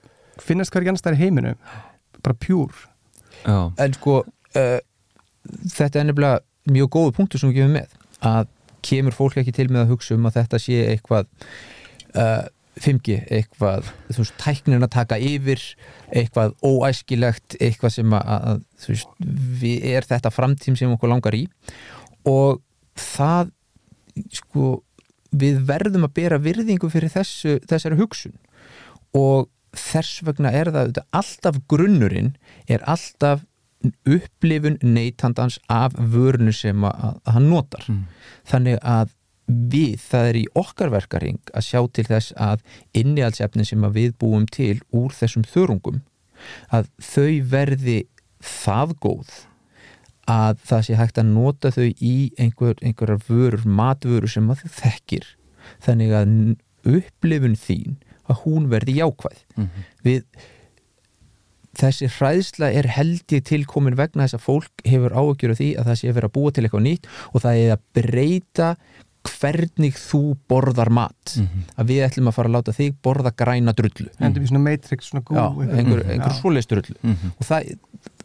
finnast 0.43 0.71
hverja 0.73 0.89
annars 0.91 1.03
staðar 1.03 1.17
í 1.19 1.23
heiminu 1.23 1.53
bara 2.23 2.35
pjúr 2.35 2.73
Já, 3.45 3.71
en 3.77 3.93
sko 3.93 4.17
uh, 4.25 4.79
þetta 5.73 5.99
er 6.01 6.07
nefnilega 6.09 6.39
mjög 6.73 6.89
góðu 6.95 7.13
punktur 7.17 7.39
sem 7.41 7.51
við 7.51 7.61
gefum 7.61 7.73
með. 7.77 7.95
Að 8.23 8.47
kemur 8.83 9.15
fólk 9.15 9.37
ekki 9.39 9.53
til 9.55 9.67
með 9.71 9.85
að 9.85 9.91
hugsa 9.93 10.15
um 10.15 10.25
að 10.27 10.37
þetta 10.41 10.59
sé 10.59 10.77
eitthvað 10.93 11.27
uh, 12.19 12.45
5G, 12.81 13.19
eitthvað 13.29 13.89
þú 14.09 14.23
veist, 14.23 14.35
tæknin 14.41 14.85
að 14.85 14.93
taka 14.95 15.19
yfir 15.21 15.61
eitthvað 16.13 16.55
óæskilegt 16.65 17.57
eitthvað 17.61 17.95
sem 17.99 18.15
að, 18.17 18.63
þú 18.81 18.93
veist, 18.95 19.11
við 19.61 19.85
er 19.93 20.07
þetta 20.09 20.33
framtím 20.33 20.77
sem 20.79 20.93
okkur 20.95 21.11
langar 21.11 21.37
í. 21.37 21.43
Og 22.29 22.63
það 22.97 23.53
sko, 24.33 24.73
við 25.33 25.61
verðum 25.69 26.07
að 26.07 26.15
bera 26.17 26.41
virðingu 26.41 26.89
fyrir 26.93 27.13
þessu, 27.13 27.59
þessari 27.69 27.99
hugsun. 28.01 28.35
Og 29.13 29.49
þess 29.77 30.21
vegna 30.25 30.53
er 30.53 30.69
það 30.73 31.01
alltaf 31.13 31.57
grunnurinn 31.69 32.33
er 32.69 32.83
alltaf 32.89 33.45
upplifun 34.07 34.77
neytandans 34.81 35.57
af 35.71 35.95
vörunu 35.97 36.53
sem 36.55 36.85
að, 36.87 37.19
að 37.25 37.35
hann 37.35 37.49
notar. 37.51 37.85
Mm. 37.89 38.05
þannig 38.47 38.79
að 38.81 39.11
við, 39.73 39.95
það 40.09 40.27
er 40.31 40.39
í 40.39 40.45
okkar 40.59 40.91
verkaring 40.93 41.39
að 41.53 41.65
sjá 41.67 41.79
til 41.93 42.05
þess 42.09 42.33
að 42.39 42.61
innihaldsefnin 42.97 43.65
sem 43.67 43.83
að 43.87 43.97
við 43.99 44.13
búum 44.21 44.45
til 44.51 44.77
úr 44.91 45.11
þessum 45.17 45.43
þörungum 45.47 46.01
að 46.75 46.89
þau 46.99 47.29
verði 47.53 47.97
það 48.43 48.95
góð 49.05 49.33
að 50.31 50.59
það 50.69 50.81
sé 50.87 50.95
hægt 50.99 51.17
að 51.19 51.29
nota 51.35 51.71
þau 51.75 51.85
í 51.99 52.15
einhver, 52.39 52.75
einhverjar 52.81 53.21
vörur, 53.27 53.63
matvörur 53.67 54.31
sem 54.31 54.49
að 54.53 54.63
þau 54.63 54.73
þekkir 54.81 55.29
þannig 55.83 56.13
að 56.15 56.33
upplifun 56.97 57.55
þín 57.59 57.97
að 58.31 58.41
hún 58.45 58.67
verði 58.71 58.97
jákvæð 59.01 59.39
Mhm. 59.57 59.85
við 60.03 60.23
þessi 61.73 62.05
hræðsla 62.13 62.67
er 62.77 62.85
held 62.93 63.23
ég 63.33 63.43
tilkomin 63.49 63.95
vegna 63.97 64.27
þess 64.27 64.37
að 64.37 64.43
fólk 64.45 64.83
hefur 64.85 65.15
áhugjur 65.17 65.53
af 65.55 65.57
því 65.57 65.69
að 65.81 65.87
það 65.89 65.97
sé 65.99 66.09
að 66.11 66.17
vera 66.19 66.27
að 66.29 66.35
búa 66.35 66.51
til 66.53 66.63
eitthvað 66.67 66.83
nýtt 66.85 67.07
og 67.33 67.41
það 67.41 67.61
er 67.63 67.71
að 67.73 67.85
breyta 67.97 68.67
hvernig 69.23 69.95
þú 69.97 70.35
borðar 70.49 70.89
mat. 70.91 71.35
Mhm. 71.37 71.63
að 71.77 71.87
við 71.87 72.01
ætlum 72.07 72.27
að 72.27 72.35
fara 72.37 72.49
að 72.49 72.55
láta 72.57 72.73
þig 72.75 72.95
borða 73.03 73.31
græna 73.35 73.73
drullu. 73.73 74.09
Endum 74.19 74.43
í 74.43 74.47
svona 74.49 74.63
matrix, 74.63 75.09
svona 75.11 75.23
gú 75.23 75.35
Já, 75.35 75.47
einhver, 75.77 76.03
Já. 76.03 76.11
einhver 76.11 76.35
svoleiðs 76.41 76.67
drullu. 76.67 76.95
Mhm. 77.01 77.31
og 77.39 77.47
það, 77.47 77.77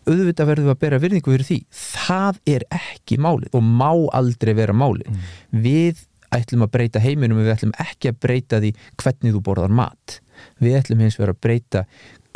auðvitað 0.09 0.49
verðum 0.51 0.69
við 0.69 0.75
að 0.75 0.79
bera 0.85 0.99
virðingu 0.99 1.33
fyrir 1.35 1.49
því. 1.49 1.59
Það 1.71 2.39
er 2.47 2.63
ekki 2.71 3.19
málið 3.19 3.51
og 3.55 3.63
má 3.63 3.93
aldrei 4.13 4.55
vera 4.55 4.73
málið. 4.73 5.17
Við 5.53 6.05
ætlum 6.35 6.63
að 6.67 6.71
breyta 6.71 7.01
heiminum 7.01 7.39
og 7.39 7.45
við 7.47 7.55
ætlum 7.57 7.73
ekki 7.81 8.11
að 8.13 8.19
breyta 8.21 8.61
því 8.61 8.75
hvernig 8.97 9.33
þú 9.35 9.43
borðar 9.43 9.71
mat. 9.71 10.21
Við 10.61 10.77
ætlum 10.83 11.01
hins 11.01 11.17
vegar 11.19 11.35
að 11.35 11.41
breyta 11.41 11.85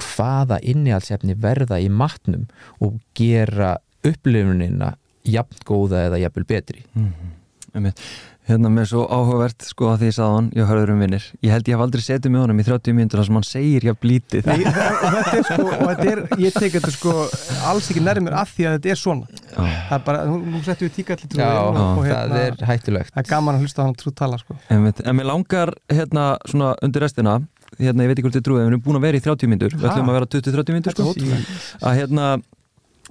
hvaða 0.03 0.59
innihaldsefni 0.63 1.35
verða 1.39 1.79
í 1.83 1.89
matnum 1.93 2.47
og 2.81 3.01
gera 3.15 3.77
upplifunina 4.03 4.95
jafn 5.25 5.61
góða 5.69 6.07
eða 6.09 6.19
jafnvel 6.25 6.47
betri. 6.49 6.85
Einmitt. 7.73 8.01
Hérna 8.49 8.71
með 8.75 8.89
svo 8.91 9.05
áhugavert 9.07 9.63
sko 9.69 9.93
að 9.93 10.01
því 10.01 10.09
ég 10.09 10.15
sagði 10.17 10.35
hann, 10.35 10.47
ég 10.59 10.67
hörður 10.67 10.91
um 10.97 11.03
vinnir. 11.05 11.27
Ég 11.47 11.53
held 11.55 11.69
ég 11.71 11.77
haf 11.77 11.85
aldrei 11.85 12.03
setið 12.03 12.33
með 12.35 12.43
honum 12.43 12.59
í 12.59 12.65
30 12.67 12.97
mínútur 12.99 13.21
þar 13.21 13.29
sem 13.29 13.39
hann 13.39 13.47
segir 13.47 13.87
jafn 13.87 14.09
lítið. 14.11 14.49
Nei, 14.51 14.65
og 14.67 15.15
þetta 15.15 15.37
er 15.39 15.47
sko, 15.47 15.67
og 15.69 15.85
þetta 15.93 16.09
er, 16.11 16.23
ég 16.43 16.57
tek 16.57 16.75
þetta 16.75 16.93
sko 16.97 17.15
alls 17.71 17.91
ekki 17.93 18.03
nærið 18.03 18.27
mér 18.27 18.37
að 18.41 18.55
því 18.57 18.67
að 18.67 18.77
þetta 18.79 18.93
er 18.97 19.01
svona. 19.03 19.41
Já. 19.53 19.63
það 19.63 19.97
er 19.99 20.05
bara, 20.09 20.27
nú, 20.33 20.63
settum 20.67 20.89
við 20.89 20.95
tíkalli 20.99 21.31
trú 21.31 21.43
Já, 21.45 21.51
og, 21.63 21.81
og 21.87 22.09
það 22.11 22.37
er 22.43 22.59
hættulegt. 22.73 23.15
Það 23.15 23.23
er 23.23 23.31
gaman 23.31 23.59
að 23.61 23.67
hlusta 23.67 23.83
á 23.83 23.87
hann 23.87 23.99
trú 24.03 24.15
tala 24.19 24.41
sko. 24.43 24.59
Einmitt. 24.75 25.05
En 25.07 25.19
mér 25.21 25.31
langar 25.31 25.75
hérna 25.93 26.27
svona 26.51 26.75
undir 26.83 27.07
restina 27.07 27.39
hérna, 27.79 28.05
ég 28.05 28.11
veit 28.11 28.19
ekki 28.19 28.27
hvort 28.27 28.37
þið 28.37 28.47
trúið, 28.49 28.65
við 28.65 28.73
erum 28.73 28.83
búin 28.85 28.99
að 28.99 29.07
vera 29.07 29.21
í 29.21 29.25
30 29.25 29.51
mínútur. 29.53 29.77
Við 29.79 29.89
ætlum 29.89 30.11
að 30.11 30.19
vera 30.19 30.31
20-30 30.35 30.77
mínútur 30.77 30.93
Þetta 30.93 31.07
er 31.07 31.47
sko. 31.47 31.79
að 31.89 31.97
hérna 32.01 32.27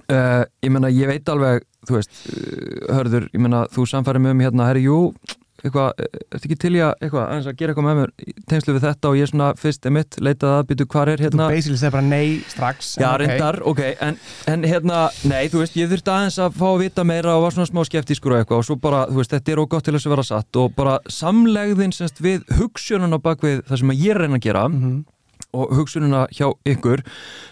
uh, 0.08 0.42
ég 0.64 0.70
menna, 0.74 0.90
ég 0.90 1.06
veit 1.12 1.28
alveg 1.28 1.62
þú 1.88 1.98
veist, 1.98 2.10
uh, 2.32 2.96
hörður, 2.96 3.28
ég 3.34 3.40
menna 3.42 3.66
þú 3.72 3.86
samfæri 3.90 4.22
mig 4.22 4.34
um 4.36 4.40
hérna, 4.46 4.66
herri, 4.70 4.84
jú 4.88 5.12
eitthvað, 5.62 5.92
ertu 6.34 6.48
ekki 6.48 6.56
til 6.58 6.72
í 6.74 6.80
að, 6.82 6.96
eitthvað, 7.04 7.20
aðeins 7.30 7.46
að 7.46 7.58
gera 7.60 7.70
eitthvað 7.70 7.84
með 7.86 7.98
mér 8.00 8.10
í 8.26 8.32
tengslu 8.50 8.72
við 8.74 8.82
þetta 8.82 9.10
og 9.12 9.18
ég 9.20 9.28
svona 9.30 9.50
fyrst 9.62 9.84
emitt, 9.86 10.16
leitað 10.18 10.54
að 10.56 10.64
byttu 10.72 10.86
hvar 10.90 11.10
er 11.12 11.20
þú 11.22 11.26
hérna 11.28 11.46
basically 11.52 11.78
segir 11.78 11.94
bara 11.94 12.08
nei 12.08 12.32
strax 12.50 12.88
Já, 12.98 13.04
en 13.06 13.12
ok. 13.12 13.20
reyndar, 13.22 13.58
ok, 13.70 13.82
en, 14.08 14.18
en 14.50 14.66
hérna, 14.66 14.98
nei, 15.30 15.44
þú 15.52 15.62
veist, 15.62 15.76
ég 15.78 15.92
þurfti 15.92 16.12
aðeins 16.16 16.40
að 16.42 16.58
fá 16.58 16.66
að 16.72 16.82
vita 16.82 17.04
meira 17.06 17.36
og 17.38 17.44
var 17.46 17.54
svona 17.54 17.70
smá 17.70 17.82
skeptískur 17.86 18.34
og 18.34 18.42
eitthvað 18.42 18.58
og 18.64 18.66
svo 18.72 18.78
bara, 18.82 19.04
þú 19.12 19.20
veist, 19.22 19.36
þetta 19.36 19.54
er 19.54 19.62
ógott 19.62 19.86
til 19.86 19.94
þess 19.94 20.10
að 20.10 20.14
vera 20.16 20.26
satt 20.32 20.60
og 20.64 20.74
bara 20.82 20.96
samlegðin 21.20 21.94
semst 21.94 22.18
við 22.26 22.42
hugsununa 22.58 23.22
bak 23.22 23.46
við 23.46 23.62
það 23.70 23.84
sem 23.84 23.94
ég 24.02 24.16
er 24.16 24.24
reyna 24.26 24.42
að 24.42 24.46
gera 24.50 24.66
Mhm. 24.72 25.04
Og 25.52 25.76
hugsununa 25.76 26.26
hjá 26.32 26.48
ykkur. 26.68 27.04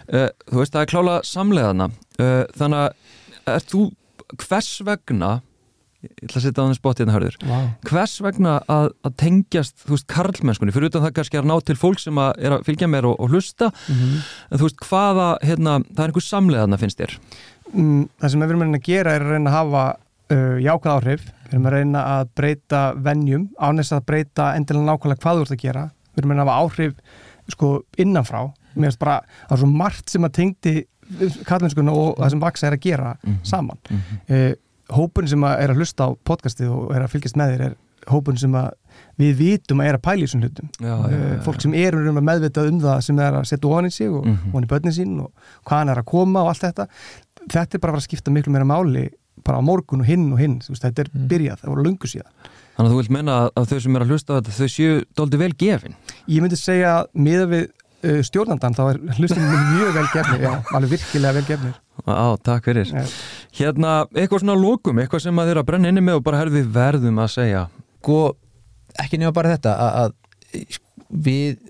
Uh, 0.09 0.27
þú 0.49 0.61
veist, 0.61 0.75
það 0.75 0.83
er 0.83 0.91
klála 0.91 1.21
samlegðana 1.27 1.91
uh, 1.91 2.43
þannig 2.57 2.83
að 2.83 3.55
er 3.55 3.65
þú, 3.71 3.87
hvers 4.41 4.75
vegna 4.85 5.39
ég 6.01 6.25
ætla 6.25 6.39
að 6.39 6.45
setja 6.47 6.57
á 6.57 6.63
þannig 6.63 6.79
spott 6.79 7.01
hérna 7.01 7.13
hörður. 7.13 7.35
Vá. 7.45 7.57
hvers 7.85 8.15
vegna 8.25 8.55
að, 8.71 8.87
að 9.05 9.17
tengjast 9.21 9.83
þú 9.83 9.93
veist, 9.93 10.07
karlmennskunni, 10.09 10.73
fyrir 10.73 10.89
utan 10.89 11.03
það 11.05 11.15
kannski 11.19 11.39
að 11.41 11.49
ná 11.51 11.55
til 11.67 11.77
fólk 11.77 12.01
sem 12.01 12.21
að 12.21 12.31
er 12.41 12.55
að 12.55 12.63
fylgja 12.69 12.89
mér 12.89 13.07
og, 13.11 13.19
og 13.21 13.35
hlusta. 13.35 13.69
Mhm. 13.85 14.15
en 14.49 14.61
þú 14.61 14.67
veist, 14.67 14.85
hvaða, 14.87 15.27
hérna, 15.45 15.77
það 15.91 16.03
er 16.03 16.13
einhver 16.13 16.25
samleðana 16.25 16.81
finnst 16.81 17.01
þér? 17.03 17.17
Mm, 17.71 18.07
það 18.17 18.33
sem 18.33 18.41
við 18.41 18.49
erum 18.49 18.63
að 18.63 18.67
reyna 18.67 18.81
að 18.81 18.89
gera 18.89 19.15
er 19.15 19.25
að 19.25 19.35
reyna 19.35 19.51
að 19.51 19.57
hafa 19.59 19.83
uh, 20.33 20.57
jákvæð 20.65 20.93
áhrif. 20.95 21.27
Við 21.45 21.53
erum 21.53 21.69
að 21.69 21.75
reyna 21.77 22.05
að 22.15 22.35
breyta 22.39 22.83
venjum 23.09 23.49
ánæst 23.61 23.95
að 23.95 24.05
breyta 24.09 24.53
endilega 24.57 24.89
nákvæmlega 24.89 25.21
hvað 25.21 25.37
þú 25.37 25.45
ert 25.45 25.55
að 25.57 25.65
gera. 25.67 25.89
Við 26.11 26.23
erum 26.23 26.33
að 26.33 26.39
reyna 26.39 26.47
að 26.47 26.51
hafa 26.51 26.65
áhrif 26.65 27.19
sko 27.51 27.83
innanfrá 27.97 28.45
mér 28.75 28.87
finnst 28.91 28.99
bara, 28.99 29.21
það 29.49 29.55
er 29.57 29.61
svo 29.63 29.67
margt 29.71 30.09
sem 30.09 30.23
að 30.23 30.31
tengdi 30.37 30.75
kallmennskuna 31.45 31.91
og 31.91 32.17
það 32.21 32.29
sem 32.35 32.39
vaksa 32.43 32.67
er 32.69 32.75
að 32.77 32.83
gera 32.85 33.15
Mhm. 33.23 33.39
saman 33.43 33.77
Mhm. 33.89 34.19
uh, 34.29 34.53
hópun 34.95 35.27
sem 35.27 35.39
að 35.41 35.59
er 35.63 35.69
að 35.69 35.77
hlusta 35.79 36.03
á 36.07 36.09
podcastið 36.25 36.69
og 36.71 36.91
er 36.95 37.01
að 37.01 37.09
fylgjast 37.11 37.35
með 37.39 37.51
þér 37.57 37.61
er 37.69 37.75
hópun 38.07 38.37
sem 38.39 38.51
að 38.51 38.71
við 39.19 39.35
vitum 39.37 39.79
að 39.79 39.87
er 39.87 39.95
að 39.97 40.01
pæla 40.01 40.23
í 40.23 40.25
þessum 40.25 40.41
hlutum 40.41 40.69
já, 40.81 40.95
já, 40.97 41.09
já, 41.09 41.35
já. 41.35 41.41
fólk 41.45 41.61
sem 41.61 41.73
er 41.73 41.95
um 41.95 42.17
að 42.17 42.23
meðvitað 42.29 42.67
um 42.71 42.79
það 42.81 43.01
sem 43.03 43.19
er 43.19 43.33
að 43.33 43.45
setja 43.45 43.85
í 43.85 43.91
sig 43.91 44.09
og 44.11 44.25
Mhm. 44.25 44.49
ofan 44.51 44.63
í 44.63 44.67
börnin 44.67 44.93
sín 44.97 45.19
og 45.21 45.31
hvað 45.65 45.77
hann 45.77 45.89
er 45.89 45.95
að 46.01 46.05
koma 46.05 46.39
og 46.41 46.47
allt 46.49 46.61
þetta 46.61 46.87
þetta 47.49 47.75
er 47.75 47.79
bara 47.79 47.93
að 47.93 47.97
að 47.97 48.07
skipta 48.07 48.31
miklu 48.31 48.51
meira 48.51 48.65
máli 48.65 49.09
bara 49.43 49.57
á 49.59 49.61
morgun 49.63 50.01
og 50.01 50.05
hinn 50.07 50.31
og 50.33 50.39
hinn 50.39 50.59
veist, 50.59 50.81
þetta 50.83 50.99
er 50.99 51.09
Mm. 51.13 51.27
byrjað, 51.27 51.59
það 51.61 51.69
voru 51.69 51.83
lungu 51.83 52.07
síðan 52.07 52.31
Þannig 52.81 52.95
að 52.95 52.95
þú 52.95 53.01
vilt 53.03 53.13
menna 53.13 53.33
að, 53.37 53.47
að 53.59 53.65
þau 53.69 53.79
sem 53.83 53.95
er 53.97 54.03
að 54.03 54.11
hlusta 54.11 54.33
á 54.33 54.37
þetta 54.39 54.53
þau 54.55 54.69
séu 54.73 54.93
doldi 55.19 55.37
vel 55.37 55.51
gefin? 55.53 55.93
Ég 56.25 56.41
myndi 56.41 56.57
segja 56.57 56.93
að 56.95 57.09
miða 57.27 57.43
við 57.51 57.65
uh, 57.67 58.21
stjórnandan 58.25 58.73
þá 58.73 58.81
er 58.87 58.99
hlustum 59.19 59.43
mjög 59.45 59.91
vel 59.99 60.05
gefnir 60.15 60.45
já, 60.47 60.49
alveg 60.79 60.93
virkilega 60.95 61.35
vel 61.35 61.43
gefnir. 61.45 61.75
Á, 62.09 62.25
takk 62.41 62.71
fyrir. 62.71 62.89
Já. 62.89 63.11
Hérna, 63.59 63.91
eitthvað 64.15 64.41
svona 64.41 64.55
lokum, 64.57 65.03
eitthvað 65.03 65.21
sem 65.27 65.43
að 65.43 65.53
að 65.61 65.67
brenna 65.67 65.91
inni 65.93 66.01
með 66.07 66.23
og 66.23 66.25
bara 66.25 66.41
herðu 66.41 66.57
við 66.57 66.73
verðum 66.79 67.21
að 67.21 67.29
segja. 67.35 67.61
Sko, 67.99 68.17
ekki 69.05 69.21
nema 69.21 69.35
bara 69.37 69.53
þetta 69.53 69.75
að, 69.85 70.01
að 70.01 70.81
við, 71.29 71.61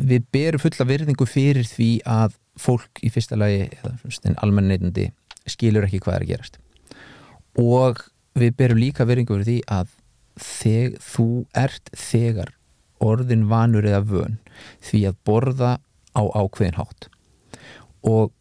við 0.00 0.26
berum 0.32 0.64
fulla 0.64 0.88
virðingu 0.94 1.28
fyrir 1.28 1.68
því 1.68 1.90
að 2.08 2.40
fólk 2.56 3.04
í 3.04 3.12
fyrsta 3.12 3.36
lagi 3.36 3.66
eða 3.68 4.32
almenn 4.40 4.72
neytandi 4.72 5.10
skilur 5.44 5.84
ekki 5.84 6.00
hvað 6.06 6.22
er 6.22 6.24
að 6.24 6.32
gerast. 6.32 6.60
Og 7.60 8.00
við 8.38 8.56
berum 8.56 8.80
líka 8.80 9.04
virðingu 9.04 9.36
fyrir 9.36 9.50
því 9.52 9.60
að 9.76 9.96
þeg, 10.42 10.98
þú 11.02 11.28
ert 11.56 11.92
þegar 11.96 12.54
orðin 13.04 13.46
vanur 13.50 13.86
eða 13.86 14.02
vön 14.08 14.40
því 14.84 15.04
að 15.10 15.20
borða 15.28 15.72
á 16.18 16.22
ákveðin 16.34 16.78
hátt. 16.78 17.08
Og 18.06 18.32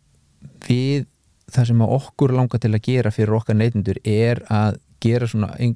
við 0.67 1.05
það 1.51 1.69
sem 1.69 1.85
okkur 1.85 2.33
langar 2.35 2.61
til 2.61 2.73
að 2.73 2.85
gera 2.87 3.13
fyrir 3.13 3.37
okkar 3.37 3.57
neytendur 3.57 3.99
er 4.03 4.41
að 4.51 4.79
gera 5.03 5.29
svona 5.29 5.53
ein, 5.61 5.75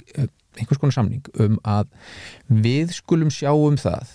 einhvers 0.57 0.81
konar 0.81 0.95
samning 0.95 1.27
um 1.39 1.57
að 1.63 1.91
við 2.49 2.95
skulum 2.97 3.31
sjá 3.33 3.51
um 3.53 3.77
það 3.79 4.11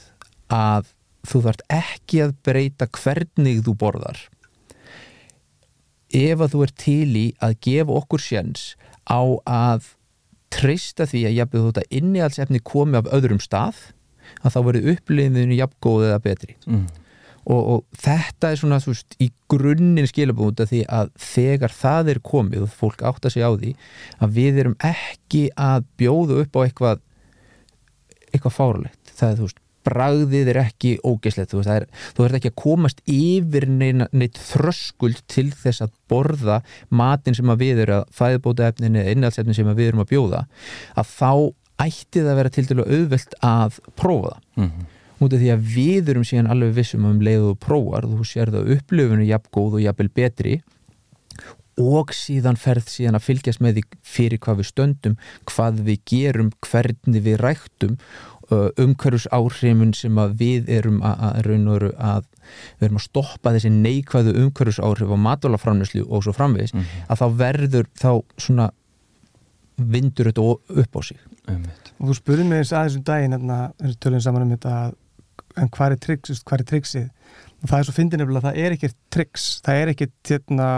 að 0.53 0.93
þú 1.27 1.43
þarft 1.47 1.65
ekki 1.73 2.23
að 2.27 2.35
breyta 2.47 2.89
hvernig 2.93 3.63
þú 3.67 3.77
borðar. 3.81 4.19
Ef 6.15 6.43
að 6.43 6.53
þú 6.53 6.65
er 6.67 6.75
til 6.79 7.17
í 7.19 7.27
að 7.43 7.57
gefa 7.67 7.97
okkur 8.01 8.23
sjens 8.23 8.67
á 9.11 9.21
að 9.43 9.89
treysta 10.53 11.07
því 11.09 11.25
að 11.29 11.37
jafnveg 11.41 11.63
þú 11.63 11.73
þetta 11.73 11.99
innihaldsefni 12.01 12.63
komi 12.67 13.01
af 13.01 13.11
öðrum 13.15 13.43
stað 13.43 13.81
að 14.43 14.55
þá 14.55 14.61
verður 14.69 14.95
uppliðinu 14.95 15.59
jafngóð 15.59 16.07
eða 16.09 16.23
betri 16.25 16.57
mm. 16.67 16.87
og, 17.45 17.61
og 17.61 17.83
þetta 18.03 18.51
er 18.51 18.61
svona 18.61 18.81
veist, 18.85 19.19
í 19.23 19.31
grunninn 19.51 20.11
skilabúnd 20.11 20.63
að 20.63 20.73
því 20.73 20.83
að 20.99 21.13
þegar 21.27 21.77
það 21.77 22.13
er 22.15 22.23
komið 22.31 22.67
og 22.67 22.73
fólk 22.81 23.05
átta 23.11 23.33
sig 23.33 23.47
á 23.47 23.51
því 23.55 23.75
að 24.23 24.41
við 24.41 24.63
erum 24.63 24.79
ekki 24.87 25.47
að 25.55 25.87
bjóða 26.01 26.41
upp 26.45 26.59
á 26.59 26.61
eitthvað 26.65 27.05
eitthvað 28.33 28.59
fárlegt 28.59 29.15
það 29.15 29.31
er 29.31 29.39
þú 29.39 29.49
veist 29.49 29.63
bragðið 29.87 30.51
er 30.53 30.61
ekki 30.65 30.95
ógeslegt 31.07 31.55
þú 31.55 31.63
er, 31.73 31.87
ert 32.27 32.39
ekki 32.41 32.53
að 32.53 32.59
komast 32.63 33.03
yfir 33.11 33.69
neitt 33.71 34.41
þröskuld 34.51 35.23
til 35.31 35.49
þess 35.55 35.87
að 35.87 35.95
borða 36.11 36.61
matin 36.91 37.37
sem 37.39 37.53
að 37.53 37.63
við 37.65 37.85
erum 37.87 38.03
að 38.03 38.11
fæðbóta 38.19 38.69
efnin 38.71 38.99
eða 39.01 39.15
innhaldsefnin 39.15 39.59
sem 39.59 39.71
að 39.71 39.81
við 39.81 39.93
erum 39.93 40.05
að 40.05 40.13
bjóða 40.13 40.43
að 40.97 41.15
þá 41.15 41.31
ætti 41.87 42.23
það 42.23 42.31
að 42.33 42.39
vera 42.41 42.55
til 42.57 42.67
dælu 42.71 42.85
auðvelt 42.89 43.41
að 43.45 43.81
prófa 44.01 44.37
það 44.37 44.45
Mm. 44.57 44.87
út 45.21 45.35
af 45.37 45.41
því 45.41 45.49
að 45.53 45.67
við 45.75 46.09
erum 46.13 46.25
síðan 46.25 46.47
alveg 46.53 46.71
vissum 46.77 47.05
um 47.05 47.19
leið 47.25 47.43
og 47.51 47.59
prófar, 47.61 48.07
þú 48.09 48.25
sér 48.25 48.51
það 48.53 48.71
upplöfunu 48.77 49.27
jafn 49.29 49.51
góð 49.53 49.77
og 49.77 49.83
jafnvel 49.85 50.09
betri 50.17 50.55
og 51.77 52.13
síðan 52.17 52.57
ferð 52.57 52.89
síðan 52.89 53.19
að 53.19 53.27
fylgjast 53.27 53.61
með 53.65 53.79
því 53.79 53.83
fyrir 54.17 54.41
hvað 54.41 54.61
við 54.63 54.69
stöndum 54.71 55.17
hvað 55.51 55.83
við 55.85 55.99
gerum, 56.09 56.51
hvernig 56.65 57.25
við 57.27 57.37
ræktum 57.43 57.99
umhverjus 58.53 59.27
áhrimun 59.35 59.93
sem 59.97 60.19
að 60.19 60.35
við 60.41 60.71
erum 60.79 61.01
að, 61.03 61.23
að 61.29 61.39
raun 61.47 61.69
og 61.69 61.79
veru 61.79 61.93
að 61.99 62.25
við 62.79 62.89
erum 62.89 63.01
að 63.01 63.07
stoppa 63.07 63.53
þessi 63.57 63.73
neikvæðu 63.75 64.35
umhverjus 64.45 64.79
áhrif 64.79 65.11
á 65.11 65.19
matvalaframnæslu 65.27 66.05
og 66.07 66.23
svo 66.25 66.35
framvegis 66.37 66.75
mm 66.75 66.81
-hmm. 66.81 67.09
að 67.09 67.21
þá 67.21 67.27
verður 67.43 67.89
þá 67.99 68.11
svona 68.39 68.71
vindur 69.77 70.31
þetta 70.31 70.45
upp 70.83 70.97
á 70.97 71.01
sig 71.03 71.19
Einmitt. 71.49 71.93
og 71.99 72.09
þú 72.09 72.15
spurði 72.15 72.45
mig 72.45 72.59
eins 72.59 72.73
aðeins 72.73 72.97
um 72.97 73.03
daginn 73.03 73.33
hérna, 73.37 73.59
þessu 73.81 73.99
tölun 74.01 74.23
saman 74.25 74.43
um 74.43 74.55
þetta 74.55 74.93
en 75.57 75.69
hvað 75.73 75.93
er, 75.93 75.97
triks, 75.97 76.43
hvað 76.45 76.61
er 76.61 76.65
triksið 76.71 77.09
og 77.63 77.69
það 77.69 77.79
er 77.79 77.89
svo 77.89 77.97
fyndin 77.97 78.23
nefnilega 78.23 78.43
að 78.43 78.49
það 78.49 78.63
er 78.65 78.77
ekkert 78.77 78.97
triks 79.11 79.45
það 79.65 79.81
er 79.81 79.93
ekkert 79.93 80.33
hérna, 80.33 80.69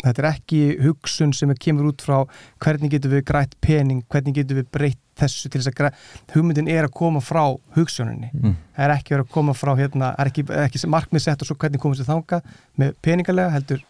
þetta 0.00 0.22
er 0.22 0.28
ekki 0.30 0.60
hugsun 0.84 1.34
sem 1.36 1.52
kemur 1.60 1.90
út 1.90 2.04
frá 2.04 2.22
hvernig 2.62 2.94
getur 2.94 3.14
við 3.14 3.24
grætt 3.30 3.56
pening 3.64 4.02
hvernig 4.10 4.40
getur 4.40 4.60
við 4.60 4.70
breytt 4.72 5.00
þessu 5.20 5.50
til 5.50 5.60
þess 5.60 5.72
að 5.72 5.78
grætt 5.82 6.34
hugmyndin 6.34 6.70
er 6.72 6.88
að 6.88 6.96
koma 6.96 7.20
frá 7.24 7.42
hugsuninni. 7.76 8.30
Mm. 8.32 8.56
það 8.76 8.86
er 8.86 8.94
ekki 8.96 9.18
að 9.18 9.26
koma 9.34 9.54
frá 9.56 9.74
hérna, 9.78 10.14
er 10.16 10.32
ekki, 10.32 10.46
ekki 10.64 10.82
markmið 10.88 11.26
sett 11.26 11.44
og 11.44 11.50
svo 11.50 11.58
hvernig 11.60 11.82
komast 11.82 12.04
við 12.04 12.12
þanga 12.12 12.40
með 12.80 12.96
peningalega 13.04 13.54
heldur 13.56 13.84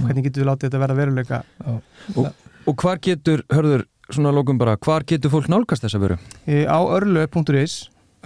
hvernig 0.00 0.26
getur 0.26 0.42
við 0.42 0.50
látið 0.50 0.68
þetta 0.68 0.82
verða 0.82 0.98
veruleika. 0.98 1.40
Og, 2.16 2.28
og 2.66 2.76
hvar 2.80 3.00
getur, 3.04 3.44
hörður 3.52 3.86
svona 4.12 4.32
lókum 4.34 4.60
bara, 4.60 4.76
hvar 4.80 5.04
getur 5.08 5.32
fólk 5.32 5.50
nálgast 5.52 5.84
þessa 5.86 6.00
veru? 6.02 6.18
E, 6.46 6.64
á 6.64 6.80
örlu.is 6.80 7.76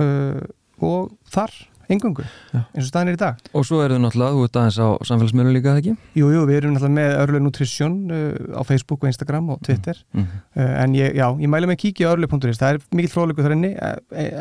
uh, 0.02 0.40
og 0.82 1.12
þar 1.32 1.54
engungu, 1.92 2.24
eins 2.52 2.84
og 2.84 2.88
staðin 2.88 3.12
er 3.12 3.16
í 3.16 3.20
dag. 3.20 3.40
Og 3.56 3.66
svo 3.66 3.80
eru 3.84 3.96
þau 3.96 4.02
náttúrulega, 4.04 4.34
þú 4.34 4.44
ert 4.46 4.58
aðeins 4.60 4.78
á 4.82 4.88
samfélagsmiðlum 5.08 5.54
líka, 5.56 5.74
ekki? 5.80 5.94
Jú, 6.18 6.26
jú, 6.34 6.40
við 6.48 6.58
erum 6.60 6.74
náttúrulega 6.74 6.96
með 6.98 7.10
Örlu 7.22 7.40
Nutrition 7.44 7.94
uh, 8.10 8.16
á 8.58 8.62
Facebook 8.66 9.00
og 9.02 9.08
Instagram 9.10 9.50
og 9.54 9.62
Twitter. 9.66 9.96
Mm 10.12 10.22
-hmm. 10.22 10.60
uh, 10.60 10.82
en 10.82 10.94
ég, 10.94 11.14
já, 11.14 11.26
ég 11.40 11.48
mælu 11.48 11.66
mig 11.66 11.78
að 11.78 11.82
kíkja 11.84 12.08
á 12.08 12.12
örlu.is 12.14 12.58
það 12.58 12.70
er 12.74 12.78
mikill 12.90 13.14
fróðleikur 13.14 13.44
þar 13.46 13.56
inni 13.56 13.72
e, 13.76 13.78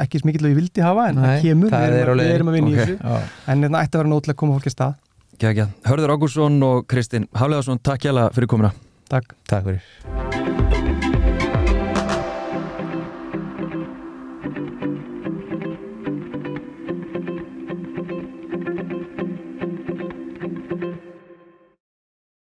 ekki 0.02 0.20
svo 0.20 0.28
mikill 0.28 0.46
að 0.46 0.52
ég 0.52 0.56
vildi 0.56 0.82
hafa, 0.82 1.10
en 1.10 1.16
það 1.16 1.42
kemur. 1.42 1.70
við, 1.70 2.00
erum, 2.02 2.18
við 2.18 2.36
erum 2.36 2.48
að 2.48 2.54
vinna 2.54 2.70
okay. 2.70 2.84
í 2.84 2.86
þessu. 2.86 2.98
en 3.48 3.58
þetta 3.62 3.62
hérna, 3.62 3.82
ætti 3.82 3.96
að 3.96 4.00
vera 4.02 4.10
nótilega 4.10 4.36
að 4.36 4.42
koma 4.42 4.54
fólki 4.54 4.70
að 4.70 4.78
stað. 4.78 4.94
Hörður 5.86 6.14
Ágúrsson 6.16 6.64
og 6.64 6.88
Kristinn 6.88 7.28
Hafleðarsson, 7.34 7.80
takk 7.84 8.02
hjá 8.02 8.12